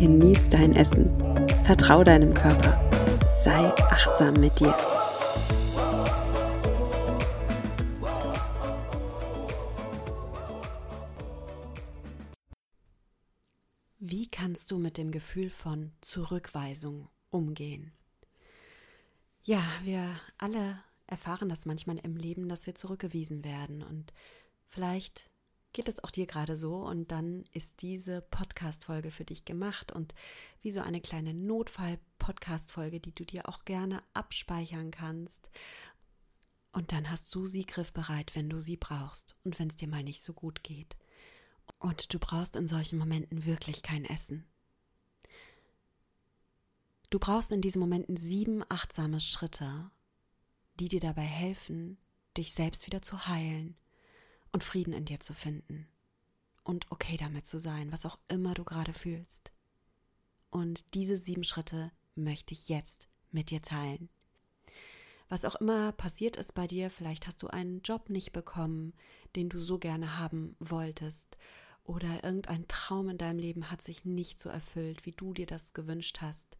genieß 0.00 0.48
dein 0.48 0.74
Essen, 0.74 1.10
vertrau 1.64 2.02
deinem 2.02 2.32
Körper, 2.32 2.80
sei 3.36 3.70
achtsam 3.90 4.32
mit 4.40 4.58
dir. 4.58 4.74
Wie 13.98 14.26
kannst 14.26 14.70
du 14.70 14.78
mit 14.78 14.96
dem 14.96 15.10
Gefühl 15.10 15.50
von 15.50 15.92
Zurückweisung 16.00 17.08
umgehen? 17.28 17.92
Ja, 19.42 19.62
wir 19.84 20.18
alle 20.38 20.82
erfahren 21.08 21.50
das 21.50 21.66
manchmal 21.66 21.98
im 21.98 22.16
Leben, 22.16 22.48
dass 22.48 22.66
wir 22.66 22.74
zurückgewiesen 22.74 23.44
werden 23.44 23.82
und 23.82 24.14
vielleicht 24.66 25.29
geht 25.72 25.88
es 25.88 26.02
auch 26.02 26.10
dir 26.10 26.26
gerade 26.26 26.56
so 26.56 26.76
und 26.76 27.12
dann 27.12 27.44
ist 27.52 27.82
diese 27.82 28.22
Podcast-Folge 28.22 29.10
für 29.10 29.24
dich 29.24 29.44
gemacht 29.44 29.92
und 29.92 30.14
wie 30.62 30.70
so 30.70 30.80
eine 30.80 31.00
kleine 31.00 31.32
Notfall-Podcast-Folge, 31.34 33.00
die 33.00 33.14
du 33.14 33.24
dir 33.24 33.48
auch 33.48 33.64
gerne 33.64 34.02
abspeichern 34.12 34.90
kannst. 34.90 35.48
Und 36.72 36.92
dann 36.92 37.10
hast 37.10 37.34
du 37.34 37.46
sie 37.46 37.66
griffbereit, 37.66 38.34
wenn 38.34 38.48
du 38.48 38.60
sie 38.60 38.76
brauchst 38.76 39.36
und 39.44 39.58
wenn 39.58 39.68
es 39.68 39.76
dir 39.76 39.88
mal 39.88 40.02
nicht 40.02 40.22
so 40.22 40.32
gut 40.32 40.62
geht. 40.62 40.96
Und 41.78 42.12
du 42.12 42.18
brauchst 42.18 42.56
in 42.56 42.68
solchen 42.68 42.98
Momenten 42.98 43.44
wirklich 43.44 43.82
kein 43.82 44.04
Essen. 44.04 44.46
Du 47.10 47.18
brauchst 47.18 47.50
in 47.50 47.60
diesen 47.60 47.80
Momenten 47.80 48.16
sieben 48.16 48.64
achtsame 48.68 49.20
Schritte, 49.20 49.90
die 50.78 50.88
dir 50.88 51.00
dabei 51.00 51.22
helfen, 51.22 51.98
dich 52.36 52.54
selbst 52.54 52.86
wieder 52.86 53.02
zu 53.02 53.26
heilen 53.26 53.76
und 54.52 54.64
Frieden 54.64 54.92
in 54.92 55.04
dir 55.04 55.20
zu 55.20 55.34
finden 55.34 55.88
und 56.64 56.90
okay 56.90 57.16
damit 57.16 57.46
zu 57.46 57.58
sein, 57.58 57.92
was 57.92 58.06
auch 58.06 58.18
immer 58.28 58.54
du 58.54 58.64
gerade 58.64 58.92
fühlst. 58.92 59.52
Und 60.50 60.94
diese 60.94 61.16
sieben 61.16 61.44
Schritte 61.44 61.92
möchte 62.14 62.54
ich 62.54 62.68
jetzt 62.68 63.08
mit 63.30 63.50
dir 63.50 63.62
teilen. 63.62 64.08
Was 65.28 65.44
auch 65.44 65.56
immer 65.56 65.92
passiert 65.92 66.36
ist 66.36 66.54
bei 66.54 66.66
dir, 66.66 66.90
vielleicht 66.90 67.26
hast 67.26 67.42
du 67.42 67.46
einen 67.46 67.82
Job 67.82 68.10
nicht 68.10 68.32
bekommen, 68.32 68.94
den 69.36 69.48
du 69.48 69.60
so 69.60 69.78
gerne 69.78 70.18
haben 70.18 70.56
wolltest, 70.58 71.36
oder 71.84 72.22
irgendein 72.22 72.68
Traum 72.68 73.08
in 73.08 73.18
deinem 73.18 73.38
Leben 73.38 73.70
hat 73.70 73.82
sich 73.82 74.04
nicht 74.04 74.38
so 74.38 74.48
erfüllt, 74.48 75.06
wie 75.06 75.12
du 75.12 75.32
dir 75.32 75.46
das 75.46 75.72
gewünscht 75.72 76.18
hast, 76.20 76.56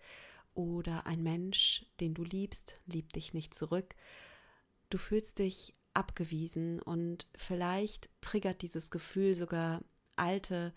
oder 0.55 1.07
ein 1.07 1.23
Mensch, 1.23 1.87
den 2.01 2.15
du 2.15 2.25
liebst, 2.25 2.81
liebt 2.87 3.15
dich 3.17 3.35
nicht 3.35 3.55
zurück. 3.55 3.95
Du 4.89 4.99
fühlst 4.99 5.39
dich 5.39 5.75
abgewiesen 5.95 6.81
und 6.81 7.27
vielleicht 7.37 8.09
triggert 8.21 8.63
dieses 8.63 8.91
Gefühl 8.91 9.35
sogar 9.35 9.83
alte, 10.17 10.73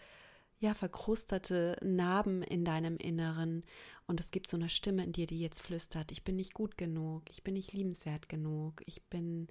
ja, 0.60 0.74
verkrustete 0.74 1.78
Narben 1.84 2.42
in 2.42 2.66
deinem 2.66 2.98
Inneren 2.98 3.64
und 4.08 4.20
es 4.20 4.32
gibt 4.32 4.48
so 4.48 4.58
eine 4.58 4.70
Stimme 4.70 5.04
in 5.04 5.12
dir, 5.12 5.28
die 5.28 5.40
jetzt 5.40 5.62
flüstert, 5.62 6.12
ich 6.12 6.24
bin 6.24 6.36
nicht 6.36 6.54
gut 6.54 6.78
genug, 6.78 7.24
ich 7.30 7.44
bin 7.44 7.54
nicht 7.54 7.74
liebenswert 7.74 8.30
genug, 8.30 8.82
ich 8.86 9.04
bin 9.04 9.48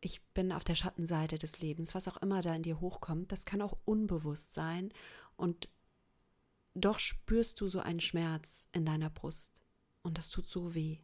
ich 0.00 0.22
bin 0.32 0.52
auf 0.52 0.62
der 0.62 0.76
Schattenseite 0.76 1.38
des 1.38 1.60
Lebens, 1.60 1.94
was 1.94 2.06
auch 2.06 2.18
immer 2.18 2.40
da 2.40 2.54
in 2.54 2.62
dir 2.62 2.80
hochkommt, 2.80 3.32
das 3.32 3.44
kann 3.44 3.60
auch 3.60 3.76
unbewusst 3.84 4.54
sein 4.54 4.92
und 5.36 5.68
doch 6.74 7.00
spürst 7.00 7.60
du 7.60 7.68
so 7.68 7.80
einen 7.80 8.00
Schmerz 8.00 8.68
in 8.72 8.84
deiner 8.84 9.10
Brust 9.10 9.60
und 10.02 10.18
das 10.18 10.30
tut 10.30 10.48
so 10.48 10.74
weh. 10.74 10.98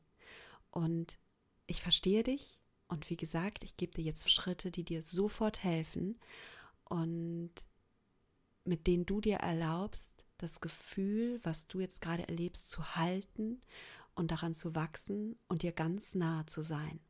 Und 0.71 1.19
ich 1.67 1.83
verstehe 1.83 2.23
dich, 2.23 2.59
und 2.95 3.11
wie 3.11 3.17
gesagt, 3.17 3.65
ich 3.65 3.77
gebe 3.77 3.93
dir 3.93 4.05
jetzt 4.05 4.31
Schritte, 4.31 4.71
die 4.71 4.85
dir 4.85 5.03
sofort 5.03 5.65
helfen 5.65 6.17
und 6.85 7.51
mit 8.63 8.87
denen 8.87 9.05
du 9.05 9.21
dir 9.21 9.39
erlaubst, 9.39 10.25
das 10.39 10.61
Gefühl, 10.61 11.41
was 11.43 11.67
du 11.67 11.81
jetzt 11.81 12.01
gerade 12.01 12.29
erlebst, 12.29 12.71
zu 12.71 12.95
halten 12.95 13.61
und 14.15 14.31
daran 14.31 14.55
zu 14.55 14.77
wachsen 14.77 15.37
und 15.49 15.63
dir 15.63 15.73
ganz 15.73 16.15
nahe 16.15 16.47
zu 16.47 16.63
sein. 16.63 17.01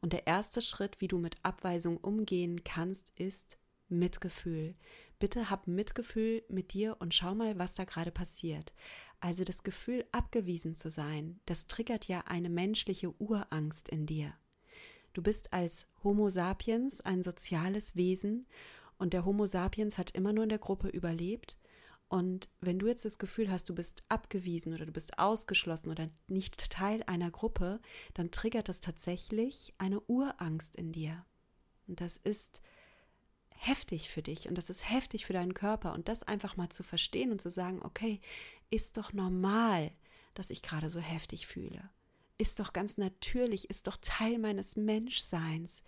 Und 0.00 0.12
der 0.12 0.26
erste 0.26 0.60
Schritt, 0.60 1.00
wie 1.00 1.06
du 1.06 1.16
mit 1.16 1.36
Abweisung 1.44 1.96
umgehen 1.96 2.64
kannst, 2.64 3.10
ist 3.16 3.58
Mitgefühl. 3.88 4.74
Bitte 5.20 5.48
hab 5.48 5.68
Mitgefühl 5.68 6.42
mit 6.48 6.72
dir 6.72 6.96
und 6.98 7.14
schau 7.14 7.36
mal, 7.36 7.56
was 7.56 7.74
da 7.74 7.84
gerade 7.84 8.10
passiert. 8.10 8.72
Also 9.20 9.44
das 9.44 9.62
Gefühl, 9.62 10.04
abgewiesen 10.10 10.74
zu 10.74 10.90
sein, 10.90 11.38
das 11.46 11.68
triggert 11.68 12.08
ja 12.08 12.22
eine 12.26 12.50
menschliche 12.50 13.12
Urangst 13.20 13.88
in 13.88 14.06
dir. 14.06 14.34
Du 15.12 15.22
bist 15.22 15.52
als 15.52 15.86
Homo 16.02 16.30
sapiens 16.30 17.00
ein 17.02 17.22
soziales 17.22 17.96
Wesen 17.96 18.46
und 18.98 19.12
der 19.12 19.24
Homo 19.24 19.46
sapiens 19.46 19.98
hat 19.98 20.12
immer 20.12 20.32
nur 20.32 20.44
in 20.44 20.48
der 20.48 20.58
Gruppe 20.58 20.88
überlebt. 20.88 21.58
Und 22.08 22.48
wenn 22.60 22.78
du 22.78 22.88
jetzt 22.88 23.04
das 23.04 23.18
Gefühl 23.18 23.50
hast, 23.50 23.68
du 23.68 23.74
bist 23.74 24.04
abgewiesen 24.08 24.74
oder 24.74 24.86
du 24.86 24.92
bist 24.92 25.18
ausgeschlossen 25.18 25.90
oder 25.90 26.08
nicht 26.28 26.70
Teil 26.70 27.02
einer 27.06 27.30
Gruppe, 27.30 27.80
dann 28.14 28.30
triggert 28.30 28.68
das 28.68 28.80
tatsächlich 28.80 29.74
eine 29.78 30.00
Urangst 30.00 30.76
in 30.76 30.92
dir. 30.92 31.24
Und 31.86 32.00
das 32.00 32.16
ist 32.16 32.62
heftig 33.50 34.10
für 34.10 34.22
dich 34.22 34.48
und 34.48 34.56
das 34.56 34.70
ist 34.70 34.88
heftig 34.88 35.26
für 35.26 35.32
deinen 35.32 35.54
Körper. 35.54 35.92
Und 35.92 36.08
das 36.08 36.22
einfach 36.22 36.56
mal 36.56 36.70
zu 36.70 36.82
verstehen 36.82 37.32
und 37.32 37.40
zu 37.40 37.50
sagen, 37.50 37.80
okay, 37.82 38.20
ist 38.70 38.96
doch 38.96 39.12
normal, 39.12 39.92
dass 40.34 40.50
ich 40.50 40.62
gerade 40.62 40.90
so 40.90 41.00
heftig 41.00 41.46
fühle 41.46 41.90
ist 42.42 42.58
doch 42.58 42.72
ganz 42.72 42.98
natürlich, 42.98 43.70
ist 43.70 43.86
doch 43.86 43.96
Teil 44.00 44.36
meines 44.36 44.74
Menschseins, 44.74 45.84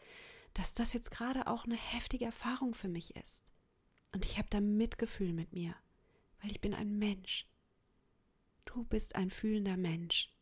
dass 0.54 0.72
das 0.72 0.92
jetzt 0.92 1.10
gerade 1.10 1.48
auch 1.48 1.65
eine 1.65 1.76
heftige 1.76 2.26
Erfahrung 2.26 2.75
für 2.75 2.88
mich 2.88 3.16
ist. 3.16 3.42
Und 4.12 4.25
ich 4.25 4.38
habe 4.38 4.47
da 4.50 4.60
Mitgefühl 4.60 5.32
mit 5.32 5.53
mir, 5.53 5.75
weil 6.41 6.53
ich 6.53 6.60
bin 6.60 6.72
ein 6.72 6.97
Mensch. 6.97 7.48
Du 8.65 8.84
bist 8.84 9.16
ein 9.16 9.31
fühlender 9.31 9.76
Mensch 9.76 10.32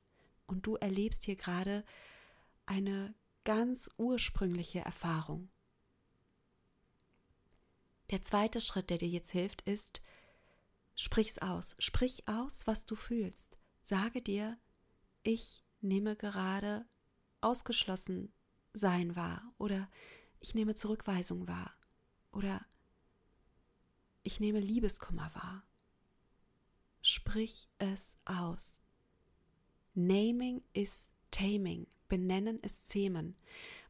und 0.47 0.67
du 0.67 0.77
erlebst 0.77 1.25
hier 1.25 1.37
gerade 1.37 1.83
eine 2.67 3.15
ganz 3.45 3.91
ursprüngliche 3.97 4.81
Erfahrung. 4.81 5.49
Der 8.11 8.21
zweite 8.21 8.61
Schritt, 8.61 8.91
der 8.91 8.99
dir 8.99 9.09
jetzt 9.09 9.33
hilft, 9.33 9.63
ist, 9.63 10.03
sprich's 10.95 11.39
aus. 11.39 11.75
Sprich 11.79 12.29
aus, 12.29 12.67
was 12.67 12.85
du 12.85 12.97
fühlst. 12.97 13.57
Sage 13.83 14.21
dir, 14.21 14.59
ich 15.23 15.62
nehme 15.83 16.17
gerade 16.17 16.87
ausgeschlossen 17.41 18.33
sein 18.73 19.17
wahr 19.17 19.43
oder 19.59 19.89
ich 20.41 20.55
nehme 20.55 20.75
Zurückweisung 20.75 21.47
wahr 21.49 21.73
oder 22.33 22.65
ich 24.23 24.41
nehme 24.41 24.61
Liebeskummer 24.61 25.31
wahr. 25.35 25.65
Sprich 27.03 27.69
es 27.79 28.17
aus. 28.25 28.83
Naming 29.95 30.63
is 30.73 31.11
taming. 31.31 31.87
Benennen 32.09 32.61
ist 32.61 32.89
zähmen. 32.89 33.37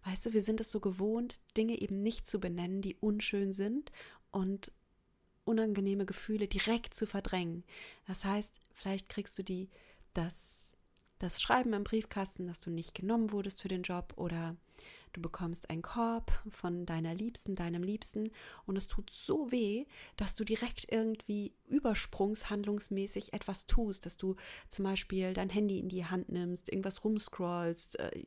Weißt 0.05 0.27
du, 0.27 0.33
wir 0.33 0.43
sind 0.43 0.61
es 0.61 0.71
so 0.71 0.81
gewohnt, 0.81 1.41
Dinge 1.57 1.81
eben 1.81 2.03
nicht 2.03 2.27
zu 2.27 2.41
benennen, 2.41 2.83
die 2.83 2.97
unschön 2.97 3.53
sind 3.53 3.93
und 4.31 4.73
unangenehme 5.45 6.07
Gefühle 6.07 6.49
direkt 6.49 6.95
zu 6.95 7.07
verdrängen. 7.07 7.65
Das 8.07 8.25
heißt, 8.25 8.61
vielleicht 8.73 9.09
kriegst 9.09 9.39
du 9.39 9.43
die, 9.43 9.69
das 10.15 10.72
das 11.23 11.41
Schreiben 11.41 11.73
im 11.73 11.85
Briefkasten, 11.85 12.49
dass 12.49 12.61
du 12.61 12.71
nicht 12.71 12.95
genommen 12.95 13.31
wurdest 13.31 13.63
für 13.63 13.69
den 13.69 13.83
Job 13.83 14.13
oder 14.17 14.57
du 15.13 15.21
bekommst 15.21 15.71
einen 15.71 15.83
Korb 15.83 16.33
von 16.51 16.85
deiner 16.85 17.15
Liebsten, 17.15 17.55
deinem 17.55 17.85
Liebsten 17.85 18.31
und 18.67 18.77
es 18.77 18.89
tut 18.89 19.09
so 19.11 19.53
weh, 19.53 19.85
dass 20.17 20.35
du 20.35 20.43
direkt 20.43 20.91
irgendwie 20.91 21.53
übersprungshandlungsmäßig 21.69 23.35
etwas 23.35 23.67
tust, 23.67 24.05
dass 24.05 24.17
du 24.17 24.35
zum 24.69 24.85
Beispiel 24.85 25.33
dein 25.33 25.51
Handy 25.51 25.79
in 25.79 25.89
die 25.89 26.07
Hand 26.07 26.29
nimmst, 26.29 26.69
irgendwas 26.69 27.05
rumscrollst, 27.05 28.01
äh, 28.01 28.25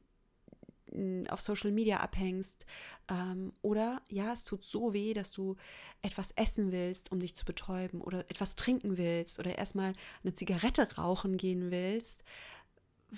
auf 1.27 1.41
Social 1.41 1.71
Media 1.71 2.00
abhängst 2.00 2.65
ähm, 3.09 3.51
oder 3.62 4.01
ja, 4.09 4.31
es 4.31 4.45
tut 4.45 4.63
so 4.63 4.94
weh, 4.94 5.13
dass 5.13 5.31
du 5.31 5.57
etwas 6.01 6.31
essen 6.38 6.71
willst, 6.71 7.12
um 7.12 7.19
dich 7.19 7.36
zu 7.36 7.44
betäuben 7.44 8.00
oder 8.00 8.19
etwas 8.30 8.56
trinken 8.56 8.95
willst 8.95 9.38
oder 9.39 9.57
erstmal 9.57 9.91
eine 10.24 10.33
Zigarette 10.33 10.88
rauchen 10.95 11.36
gehen 11.36 11.71
willst, 11.71 12.24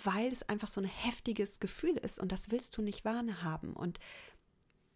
weil 0.03 0.31
es 0.31 0.43
einfach 0.43 0.67
so 0.67 0.81
ein 0.81 0.87
heftiges 0.87 1.59
Gefühl 1.59 1.97
ist 1.97 2.19
und 2.19 2.31
das 2.31 2.51
willst 2.51 2.75
du 2.77 2.81
nicht 2.81 3.05
wahrhaben. 3.05 3.73
Und 3.73 3.99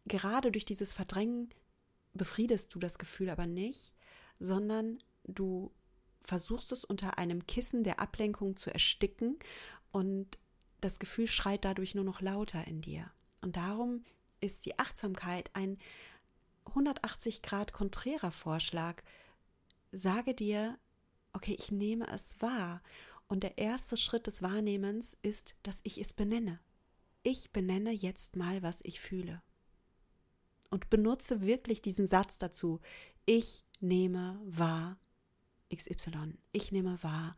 gerade 0.06 0.52
durch 0.52 0.66
dieses 0.66 0.94
Verdrängen 0.94 1.50
befriedest 2.14 2.74
du 2.74 2.80
das 2.80 2.98
Gefühl 2.98 3.30
aber 3.30 3.48
nicht, 3.48 3.94
sondern 4.40 5.00
du 5.24 5.72
versuchst 6.22 6.72
es 6.72 6.84
unter 6.84 7.18
einem 7.18 7.48
Kissen 7.48 7.84
der 7.84 8.00
Ablenkung 8.00 8.56
zu 8.56 8.72
ersticken 8.72 9.40
und 9.92 10.38
das 10.82 11.00
Gefühl 11.00 11.28
schreit 11.28 11.66
dadurch 11.66 11.96
nur 11.96 12.04
noch 12.04 12.22
lauter 12.22 12.66
in 12.68 12.82
dir. 12.82 13.12
Und 13.42 13.56
darum 13.56 14.04
ist 14.40 14.66
die 14.66 14.78
Achtsamkeit 14.80 15.50
ein 15.54 15.78
180 16.66 17.42
Grad 17.42 17.74
konträrer 17.74 18.32
Vorschlag. 18.32 19.02
Sage 19.92 20.34
dir, 20.34 20.78
okay, 21.34 21.56
ich 21.58 21.72
nehme 21.72 22.08
es 22.08 22.42
wahr. 22.42 22.82
Und 23.32 23.44
der 23.44 23.58
erste 23.58 23.96
Schritt 23.96 24.28
des 24.28 24.42
Wahrnehmens 24.42 25.18
ist, 25.22 25.56
dass 25.64 25.80
ich 25.84 25.98
es 26.00 26.14
benenne. 26.14 26.60
Ich 27.24 27.54
benenne 27.54 27.92
jetzt 27.92 28.36
mal, 28.36 28.62
was 28.62 28.82
ich 28.84 29.00
fühle. 29.00 29.42
Und 30.70 30.90
benutze 30.90 31.40
wirklich 31.40 31.82
diesen 31.82 32.08
Satz 32.08 32.40
dazu. 32.40 32.82
Ich 33.26 33.64
nehme 33.80 34.38
wahr 34.44 35.00
XY. 35.74 36.38
Ich 36.52 36.74
nehme 36.74 37.02
wahr 37.04 37.38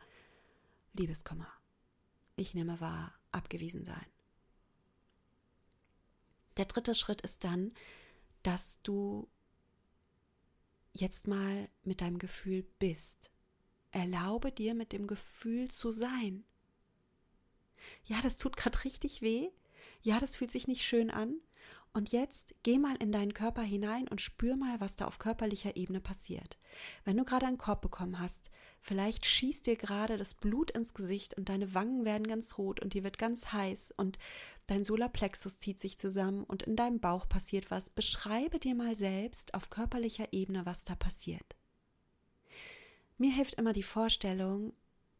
Liebeskummer. 0.93 1.53
Ich 2.37 2.55
nehme 2.55 2.81
wahr 2.81 3.13
abgewiesen 3.31 3.85
sein. 3.85 4.07
Der 6.57 6.65
dritte 6.65 6.95
Schritt 6.95 7.21
ist 7.21 7.43
dann, 7.43 7.71
dass 8.41 8.81
du 8.81 9.29
jetzt 10.91 11.27
mal 11.27 11.69
mit 11.83 12.01
deinem 12.01 12.17
Gefühl 12.17 12.63
bist. 12.79 13.29
Erlaube 13.93 14.51
dir 14.51 14.73
mit 14.73 14.91
dem 14.91 15.07
Gefühl 15.07 15.69
zu 15.69 15.91
sein. 15.91 16.43
Ja, 18.05 18.21
das 18.21 18.37
tut 18.37 18.57
gerade 18.57 18.83
richtig 18.83 19.21
weh. 19.21 19.49
Ja, 20.01 20.19
das 20.19 20.35
fühlt 20.35 20.51
sich 20.51 20.67
nicht 20.67 20.83
schön 20.83 21.11
an. 21.11 21.35
Und 21.95 22.11
jetzt 22.11 22.55
geh 22.63 22.79
mal 22.79 22.95
in 22.95 23.11
deinen 23.11 23.35
Körper 23.35 23.61
hinein 23.61 24.07
und 24.07 24.19
spür 24.19 24.55
mal, 24.55 24.81
was 24.81 24.95
da 24.95 25.05
auf 25.05 25.19
körperlicher 25.19 25.75
Ebene 25.75 26.01
passiert. 26.01 26.57
Wenn 27.05 27.17
du 27.17 27.23
gerade 27.23 27.45
einen 27.45 27.59
Korb 27.59 27.81
bekommen 27.83 28.19
hast, 28.19 28.49
vielleicht 28.81 29.27
schießt 29.27 29.67
dir 29.67 29.75
gerade 29.75 30.17
das 30.17 30.33
Blut 30.33 30.71
ins 30.71 30.95
Gesicht 30.95 31.37
und 31.37 31.49
deine 31.49 31.75
Wangen 31.75 32.03
werden 32.03 32.25
ganz 32.25 32.57
rot 32.57 32.79
und 32.79 32.95
dir 32.95 33.03
wird 33.03 33.19
ganz 33.19 33.53
heiß 33.53 33.93
und 33.95 34.17
dein 34.65 34.83
Solarplexus 34.83 35.59
zieht 35.59 35.79
sich 35.79 35.99
zusammen 35.99 36.43
und 36.45 36.63
in 36.63 36.75
deinem 36.75 36.99
Bauch 36.99 37.29
passiert 37.29 37.69
was. 37.69 37.91
Beschreibe 37.91 38.57
dir 38.57 38.73
mal 38.73 38.95
selbst 38.95 39.53
auf 39.53 39.69
körperlicher 39.69 40.33
Ebene, 40.33 40.65
was 40.65 40.85
da 40.85 40.95
passiert. 40.95 41.55
Mir 43.17 43.31
hilft 43.33 43.55
immer 43.55 43.73
die 43.73 43.83
Vorstellung, 43.83 44.73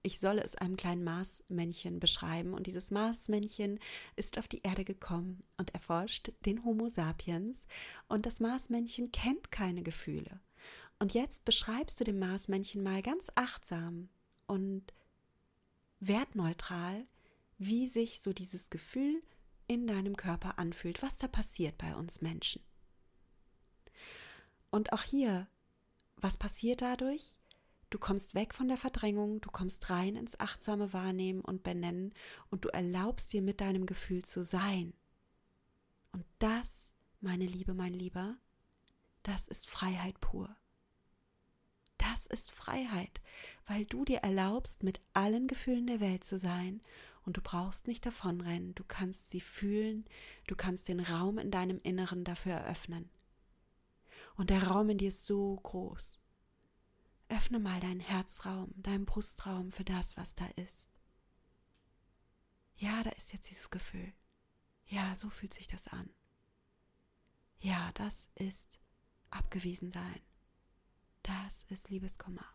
ich 0.05 0.19
solle 0.19 0.43
es 0.43 0.55
einem 0.55 0.75
kleinen 0.75 1.03
Marsmännchen 1.03 1.99
beschreiben. 1.99 2.53
Und 2.53 2.67
dieses 2.67 2.91
Marsmännchen 2.91 3.79
ist 4.17 4.37
auf 4.37 4.49
die 4.49 4.61
Erde 4.61 4.83
gekommen 4.83 5.39
und 5.57 5.73
erforscht 5.73 6.33
den 6.45 6.65
Homo 6.65 6.89
sapiens. 6.89 7.65
Und 8.09 8.25
das 8.25 8.41
Marsmännchen 8.41 9.11
kennt 9.13 9.49
keine 9.51 9.81
Gefühle. 9.81 10.41
Und 10.99 11.13
jetzt 11.13 11.45
beschreibst 11.45 11.99
du 11.99 12.03
dem 12.03 12.19
Marsmännchen 12.19 12.83
mal 12.83 13.01
ganz 13.01 13.31
achtsam 13.35 14.09
und 14.45 14.93
wertneutral, 16.01 17.07
wie 17.57 17.87
sich 17.87 18.19
so 18.19 18.33
dieses 18.33 18.69
Gefühl 18.69 19.21
in 19.67 19.87
deinem 19.87 20.17
Körper 20.17 20.59
anfühlt, 20.59 21.01
was 21.01 21.17
da 21.17 21.27
passiert 21.27 21.77
bei 21.77 21.95
uns 21.95 22.21
Menschen. 22.21 22.61
Und 24.69 24.91
auch 24.91 25.03
hier, 25.03 25.47
was 26.17 26.37
passiert 26.37 26.81
dadurch? 26.81 27.37
Du 27.93 27.99
kommst 27.99 28.33
weg 28.33 28.55
von 28.55 28.67
der 28.67 28.77
Verdrängung, 28.77 29.39
du 29.41 29.51
kommst 29.51 29.91
rein 29.91 30.15
ins 30.15 30.39
achtsame 30.39 30.93
Wahrnehmen 30.93 31.41
und 31.41 31.61
Benennen 31.61 32.11
und 32.49 32.65
du 32.65 32.69
erlaubst 32.69 33.31
dir 33.31 33.43
mit 33.43 33.61
deinem 33.61 33.85
Gefühl 33.85 34.25
zu 34.25 34.41
sein. 34.41 34.95
Und 36.11 36.25
das, 36.39 36.95
meine 37.21 37.45
Liebe, 37.45 37.75
mein 37.75 37.93
Lieber, 37.93 38.35
das 39.21 39.47
ist 39.47 39.69
Freiheit 39.69 40.19
pur. 40.21 40.57
Das 41.99 42.25
ist 42.25 42.49
Freiheit, 42.51 43.21
weil 43.67 43.85
du 43.85 44.05
dir 44.05 44.21
erlaubst, 44.21 44.81
mit 44.81 44.99
allen 45.13 45.45
Gefühlen 45.45 45.85
der 45.85 45.99
Welt 45.99 46.23
zu 46.23 46.39
sein 46.39 46.81
und 47.27 47.37
du 47.37 47.41
brauchst 47.43 47.85
nicht 47.85 48.07
davonrennen, 48.07 48.73
du 48.73 48.83
kannst 48.83 49.29
sie 49.29 49.39
fühlen, 49.39 50.03
du 50.47 50.55
kannst 50.55 50.87
den 50.87 50.99
Raum 50.99 51.37
in 51.37 51.51
deinem 51.51 51.79
Inneren 51.83 52.23
dafür 52.23 52.53
eröffnen. 52.53 53.11
Und 54.35 54.49
der 54.49 54.63
Raum 54.63 54.89
in 54.89 54.97
dir 54.97 55.09
ist 55.09 55.27
so 55.27 55.57
groß. 55.57 56.22
Öffne 57.33 57.57
mal 57.57 57.79
deinen 57.79 57.99
Herzraum, 57.99 58.71
deinen 58.75 59.05
Brustraum 59.05 59.71
für 59.71 59.83
das, 59.83 60.15
was 60.17 60.35
da 60.35 60.45
ist. 60.55 60.91
Ja, 62.75 63.03
da 63.03 63.09
ist 63.11 63.33
jetzt 63.33 63.49
dieses 63.49 63.71
Gefühl. 63.71 64.13
Ja, 64.85 65.15
so 65.15 65.31
fühlt 65.31 65.51
sich 65.51 65.67
das 65.67 65.87
an. 65.87 66.13
Ja, 67.59 67.91
das 67.93 68.29
ist 68.35 68.79
abgewiesen 69.31 69.91
sein. 69.91 70.21
Das 71.23 71.63
ist 71.69 71.89
Liebeskummer. 71.89 72.45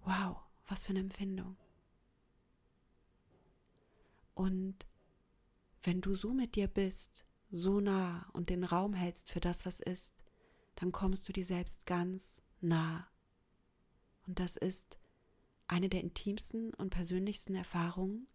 Wow, 0.00 0.42
was 0.66 0.84
für 0.84 0.90
eine 0.90 1.00
Empfindung. 1.00 1.56
Und 4.34 4.84
wenn 5.84 6.02
du 6.02 6.16
so 6.16 6.34
mit 6.34 6.54
dir 6.54 6.68
bist, 6.68 7.24
so 7.50 7.80
nah 7.80 8.28
und 8.34 8.50
den 8.50 8.64
Raum 8.64 8.92
hältst 8.92 9.30
für 9.30 9.40
das, 9.40 9.64
was 9.64 9.80
ist, 9.80 10.14
dann 10.74 10.92
kommst 10.92 11.26
du 11.28 11.32
dir 11.32 11.46
selbst 11.46 11.86
ganz 11.86 12.42
nah 12.60 13.08
und 14.26 14.38
das 14.38 14.56
ist 14.56 14.98
eine 15.66 15.88
der 15.88 16.00
intimsten 16.00 16.74
und 16.74 16.90
persönlichsten 16.90 17.54
Erfahrungen, 17.54 18.26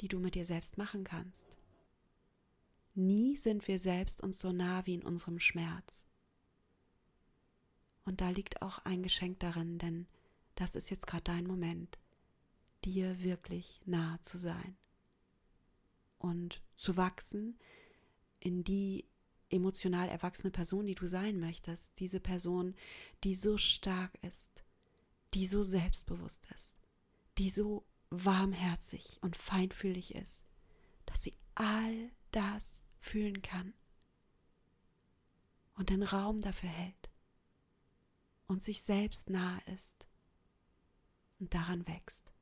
die 0.00 0.08
du 0.08 0.18
mit 0.18 0.34
dir 0.34 0.44
selbst 0.44 0.78
machen 0.78 1.04
kannst. 1.04 1.48
Nie 2.94 3.36
sind 3.36 3.68
wir 3.68 3.78
selbst 3.78 4.22
uns 4.22 4.40
so 4.40 4.52
nah 4.52 4.86
wie 4.86 4.94
in 4.94 5.04
unserem 5.04 5.38
Schmerz. 5.38 6.06
Und 8.04 8.20
da 8.20 8.30
liegt 8.30 8.62
auch 8.62 8.78
ein 8.80 9.02
Geschenk 9.02 9.40
darin, 9.40 9.78
denn 9.78 10.06
das 10.54 10.76
ist 10.76 10.90
jetzt 10.90 11.06
gerade 11.06 11.24
dein 11.24 11.46
Moment, 11.46 11.98
dir 12.84 13.22
wirklich 13.22 13.80
nah 13.84 14.18
zu 14.22 14.38
sein 14.38 14.76
und 16.18 16.62
zu 16.76 16.96
wachsen 16.96 17.58
in 18.38 18.62
die 18.64 19.04
emotional 19.50 20.08
erwachsene 20.08 20.50
Person, 20.50 20.86
die 20.86 20.94
du 20.94 21.06
sein 21.06 21.40
möchtest, 21.40 21.98
diese 22.00 22.20
Person, 22.20 22.74
die 23.24 23.34
so 23.34 23.58
stark 23.58 24.12
ist, 24.22 24.64
die 25.34 25.46
so 25.46 25.62
selbstbewusst 25.62 26.46
ist, 26.54 26.76
die 27.38 27.50
so 27.50 27.84
warmherzig 28.10 29.18
und 29.22 29.36
feinfühlig 29.36 30.14
ist, 30.14 30.46
dass 31.06 31.22
sie 31.22 31.34
all 31.54 32.10
das 32.30 32.84
fühlen 32.98 33.42
kann 33.42 33.74
und 35.74 35.90
den 35.90 36.02
Raum 36.02 36.40
dafür 36.40 36.70
hält 36.70 37.10
und 38.46 38.62
sich 38.62 38.82
selbst 38.82 39.30
nahe 39.30 39.60
ist 39.66 40.06
und 41.38 41.52
daran 41.54 41.86
wächst. 41.86 42.32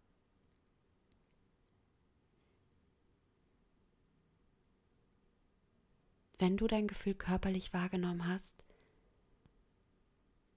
Wenn 6.38 6.56
du 6.56 6.66
dein 6.66 6.88
Gefühl 6.88 7.14
körperlich 7.14 7.72
wahrgenommen 7.72 8.26
hast, 8.26 8.63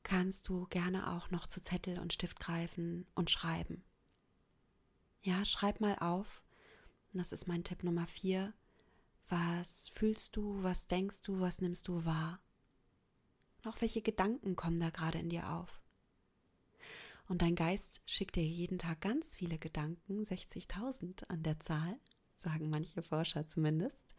kannst 0.08 0.48
du 0.48 0.66
gerne 0.68 1.12
auch 1.12 1.32
noch 1.32 1.48
zu 1.48 1.62
Zettel 1.62 2.00
und 2.00 2.14
Stift 2.14 2.40
greifen 2.40 3.06
und 3.14 3.30
schreiben. 3.30 3.84
Ja, 5.22 5.44
schreib 5.44 5.82
mal 5.82 6.00
auf. 6.00 6.44
Das 7.12 7.34
ist 7.34 7.46
mein 7.48 7.66
Tipp 7.66 7.84
Nummer 7.84 8.08
vier. 8.08 8.54
Was 9.28 9.90
fühlst 9.90 10.38
du, 10.38 10.64
was 10.64 10.88
denkst 10.88 11.24
du, 11.24 11.42
was 11.42 11.60
nimmst 11.60 11.90
du 11.90 12.06
wahr? 12.06 12.40
Noch 13.66 13.82
welche 13.82 14.02
Gedanken 14.02 14.56
kommen 14.56 14.80
da 14.80 14.92
gerade 14.92 15.20
in 15.20 15.28
dir 15.28 15.50
auf? 15.50 15.82
Und 17.28 17.42
dein 17.42 17.56
Geist 17.56 18.02
schickt 18.06 18.38
dir 18.38 18.46
jeden 18.46 18.80
Tag 18.80 19.02
ganz 19.02 19.36
viele 19.36 19.60
Gedanken, 19.60 20.22
60.000 20.22 21.28
an 21.28 21.44
der 21.44 21.60
Zahl, 21.60 22.00
sagen 22.38 22.70
manche 22.70 23.02
Forscher 23.02 23.46
zumindest. 23.46 24.16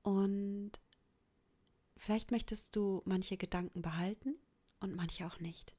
Und 0.00 0.72
vielleicht 1.98 2.30
möchtest 2.30 2.74
du 2.74 3.02
manche 3.04 3.36
Gedanken 3.36 3.82
behalten 3.82 4.36
und 4.80 4.94
manche 4.94 5.26
auch 5.26 5.40
nicht. 5.40 5.74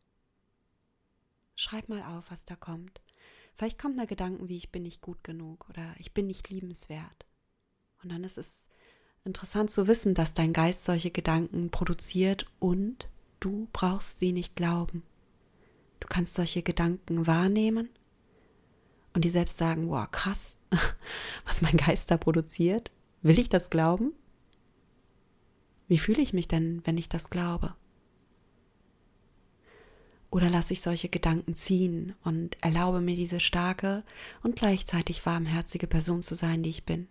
Schreib 1.55 1.89
mal 1.89 2.03
auf, 2.03 2.31
was 2.31 2.45
da 2.45 2.55
kommt. 2.55 3.01
Vielleicht 3.55 3.79
kommt 3.79 3.99
da 3.99 4.05
Gedanken 4.05 4.47
wie 4.47 4.55
ich 4.55 4.71
bin 4.71 4.83
nicht 4.83 5.01
gut 5.01 5.23
genug 5.23 5.67
oder 5.69 5.93
ich 5.97 6.13
bin 6.13 6.27
nicht 6.27 6.49
liebenswert. 6.49 7.25
Und 8.01 8.11
dann 8.11 8.23
ist 8.23 8.37
es 8.37 8.67
interessant 9.25 9.69
zu 9.69 9.87
wissen, 9.87 10.13
dass 10.13 10.33
dein 10.33 10.53
Geist 10.53 10.85
solche 10.85 11.11
Gedanken 11.11 11.69
produziert 11.69 12.45
und 12.59 13.09
du 13.39 13.67
brauchst 13.73 14.19
sie 14.19 14.31
nicht 14.31 14.55
glauben. 14.55 15.03
Du 15.99 16.07
kannst 16.07 16.35
solche 16.35 16.63
Gedanken 16.63 17.27
wahrnehmen 17.27 17.89
und 19.13 19.25
dir 19.25 19.31
selbst 19.31 19.57
sagen, 19.57 19.89
wow, 19.89 20.09
krass, 20.09 20.57
was 21.45 21.61
mein 21.61 21.77
Geist 21.77 22.11
da 22.11 22.17
produziert. 22.17 22.91
Will 23.21 23.37
ich 23.37 23.49
das 23.49 23.69
glauben? 23.69 24.13
Wie 25.87 25.97
fühle 25.97 26.21
ich 26.21 26.31
mich 26.31 26.47
denn, 26.47 26.81
wenn 26.85 26.97
ich 26.97 27.09
das 27.09 27.29
glaube? 27.29 27.75
Oder 30.31 30.49
lasse 30.49 30.73
ich 30.73 30.81
solche 30.81 31.09
Gedanken 31.09 31.55
ziehen 31.55 32.13
und 32.23 32.57
erlaube 32.61 33.01
mir 33.01 33.15
diese 33.15 33.39
starke 33.39 34.03
und 34.43 34.55
gleichzeitig 34.55 35.25
warmherzige 35.25 35.87
Person 35.87 36.21
zu 36.21 36.35
sein, 36.35 36.61
die 36.61 36.69
ich 36.69 36.85
bin? 36.85 37.07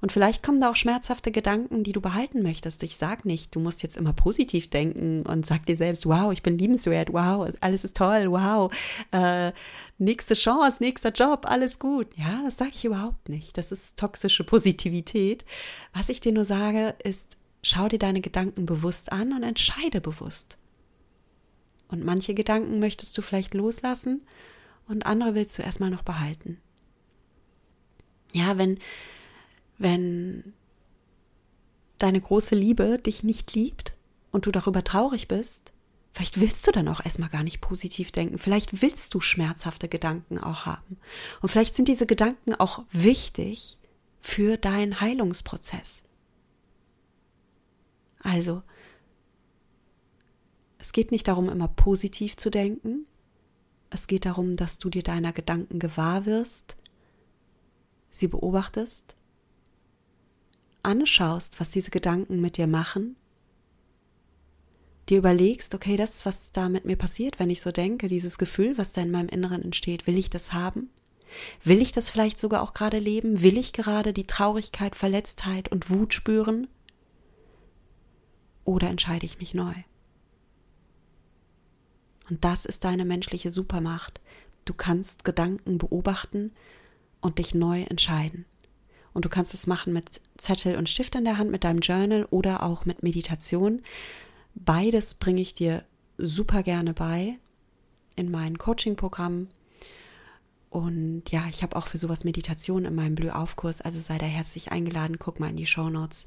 Und 0.00 0.12
vielleicht 0.12 0.42
kommen 0.42 0.60
da 0.60 0.70
auch 0.70 0.76
schmerzhafte 0.76 1.30
Gedanken, 1.30 1.82
die 1.82 1.92
du 1.92 2.00
behalten 2.00 2.42
möchtest. 2.42 2.82
Ich 2.82 2.96
sag 2.96 3.24
nicht, 3.24 3.54
du 3.54 3.60
musst 3.60 3.82
jetzt 3.82 3.96
immer 3.96 4.12
positiv 4.12 4.70
denken 4.70 5.22
und 5.26 5.44
sag 5.44 5.66
dir 5.66 5.76
selbst, 5.76 6.06
wow, 6.06 6.32
ich 6.32 6.42
bin 6.42 6.56
liebenswert, 6.56 7.12
wow, 7.12 7.48
alles 7.60 7.84
ist 7.84 7.96
toll, 7.96 8.30
wow, 8.30 8.72
äh, 9.12 9.52
nächste 9.98 10.34
Chance, 10.34 10.82
nächster 10.82 11.12
Job, 11.12 11.44
alles 11.46 11.78
gut. 11.78 12.08
Ja, 12.16 12.42
das 12.44 12.56
sage 12.56 12.72
ich 12.74 12.84
überhaupt 12.84 13.28
nicht. 13.28 13.58
Das 13.58 13.72
ist 13.72 13.98
toxische 13.98 14.44
Positivität. 14.44 15.44
Was 15.92 16.08
ich 16.08 16.20
dir 16.20 16.32
nur 16.32 16.46
sage, 16.46 16.94
ist, 17.04 17.36
schau 17.62 17.88
dir 17.88 17.98
deine 17.98 18.22
Gedanken 18.22 18.64
bewusst 18.64 19.12
an 19.12 19.34
und 19.34 19.42
entscheide 19.42 20.00
bewusst. 20.00 20.56
Und 21.90 22.04
manche 22.04 22.34
Gedanken 22.34 22.78
möchtest 22.78 23.16
du 23.18 23.22
vielleicht 23.22 23.54
loslassen 23.54 24.22
und 24.86 25.06
andere 25.06 25.34
willst 25.34 25.58
du 25.58 25.62
erstmal 25.62 25.90
noch 25.90 26.02
behalten. 26.02 26.60
Ja, 28.32 28.58
wenn, 28.58 28.78
wenn 29.78 30.52
deine 31.98 32.20
große 32.20 32.54
Liebe 32.54 32.98
dich 32.98 33.24
nicht 33.24 33.54
liebt 33.54 33.94
und 34.30 34.46
du 34.46 34.52
darüber 34.52 34.84
traurig 34.84 35.26
bist, 35.26 35.72
vielleicht 36.12 36.40
willst 36.40 36.66
du 36.66 36.72
dann 36.72 36.88
auch 36.88 37.04
erstmal 37.04 37.28
gar 37.28 37.42
nicht 37.42 37.60
positiv 37.60 38.12
denken. 38.12 38.38
Vielleicht 38.38 38.82
willst 38.82 39.14
du 39.14 39.20
schmerzhafte 39.20 39.88
Gedanken 39.88 40.38
auch 40.38 40.66
haben. 40.66 40.96
Und 41.40 41.48
vielleicht 41.48 41.74
sind 41.74 41.88
diese 41.88 42.06
Gedanken 42.06 42.54
auch 42.54 42.84
wichtig 42.90 43.78
für 44.20 44.56
deinen 44.58 45.00
Heilungsprozess. 45.00 46.02
Also, 48.22 48.62
es 50.90 50.92
geht 50.92 51.12
nicht 51.12 51.28
darum, 51.28 51.48
immer 51.48 51.68
positiv 51.68 52.36
zu 52.36 52.50
denken. 52.50 53.06
Es 53.90 54.08
geht 54.08 54.24
darum, 54.24 54.56
dass 54.56 54.78
du 54.78 54.90
dir 54.90 55.04
deiner 55.04 55.32
Gedanken 55.32 55.78
gewahr 55.78 56.26
wirst, 56.26 56.76
sie 58.10 58.26
beobachtest, 58.26 59.14
anschaust, 60.82 61.60
was 61.60 61.70
diese 61.70 61.92
Gedanken 61.92 62.40
mit 62.40 62.56
dir 62.56 62.66
machen, 62.66 63.14
dir 65.08 65.18
überlegst, 65.18 65.76
okay, 65.76 65.96
das, 65.96 66.26
was 66.26 66.50
da 66.50 66.68
mit 66.68 66.86
mir 66.86 66.96
passiert, 66.96 67.38
wenn 67.38 67.50
ich 67.50 67.62
so 67.62 67.70
denke, 67.70 68.08
dieses 68.08 68.36
Gefühl, 68.36 68.76
was 68.76 68.92
da 68.92 69.02
in 69.02 69.12
meinem 69.12 69.28
Inneren 69.28 69.62
entsteht, 69.62 70.08
will 70.08 70.18
ich 70.18 70.28
das 70.28 70.52
haben? 70.52 70.90
Will 71.62 71.80
ich 71.80 71.92
das 71.92 72.10
vielleicht 72.10 72.40
sogar 72.40 72.62
auch 72.62 72.72
gerade 72.72 72.98
leben? 72.98 73.44
Will 73.44 73.58
ich 73.58 73.72
gerade 73.72 74.12
die 74.12 74.26
Traurigkeit, 74.26 74.96
Verletztheit 74.96 75.70
und 75.70 75.88
Wut 75.88 76.14
spüren? 76.14 76.66
Oder 78.64 78.88
entscheide 78.90 79.24
ich 79.24 79.38
mich 79.38 79.54
neu? 79.54 79.74
Und 82.30 82.44
das 82.44 82.64
ist 82.64 82.84
deine 82.84 83.04
menschliche 83.04 83.50
Supermacht. 83.50 84.20
Du 84.64 84.72
kannst 84.72 85.24
Gedanken 85.24 85.78
beobachten 85.78 86.52
und 87.20 87.38
dich 87.38 87.54
neu 87.54 87.82
entscheiden. 87.82 88.46
Und 89.12 89.24
du 89.24 89.28
kannst 89.28 89.52
es 89.52 89.66
machen 89.66 89.92
mit 89.92 90.20
Zettel 90.36 90.76
und 90.76 90.88
Stift 90.88 91.16
in 91.16 91.24
der 91.24 91.38
Hand, 91.38 91.50
mit 91.50 91.64
deinem 91.64 91.80
Journal 91.80 92.26
oder 92.30 92.62
auch 92.62 92.84
mit 92.84 93.02
Meditation. 93.02 93.80
Beides 94.54 95.14
bringe 95.14 95.40
ich 95.40 95.54
dir 95.54 95.84
super 96.16 96.62
gerne 96.62 96.94
bei 96.94 97.38
in 98.14 98.30
meinem 98.30 98.58
Coaching-Programm. 98.58 99.48
Und 100.70 101.24
ja, 101.30 101.46
ich 101.50 101.64
habe 101.64 101.74
auch 101.74 101.88
für 101.88 101.98
sowas 101.98 102.22
Meditation 102.22 102.84
in 102.84 102.94
meinem 102.94 103.16
Blühaufkurs, 103.16 103.80
also 103.80 103.98
sei 103.98 104.18
da 104.18 104.26
herzlich 104.26 104.70
eingeladen, 104.70 105.18
guck 105.18 105.40
mal 105.40 105.50
in 105.50 105.56
die 105.56 105.66
Show 105.66 105.90
Notes. 105.90 106.26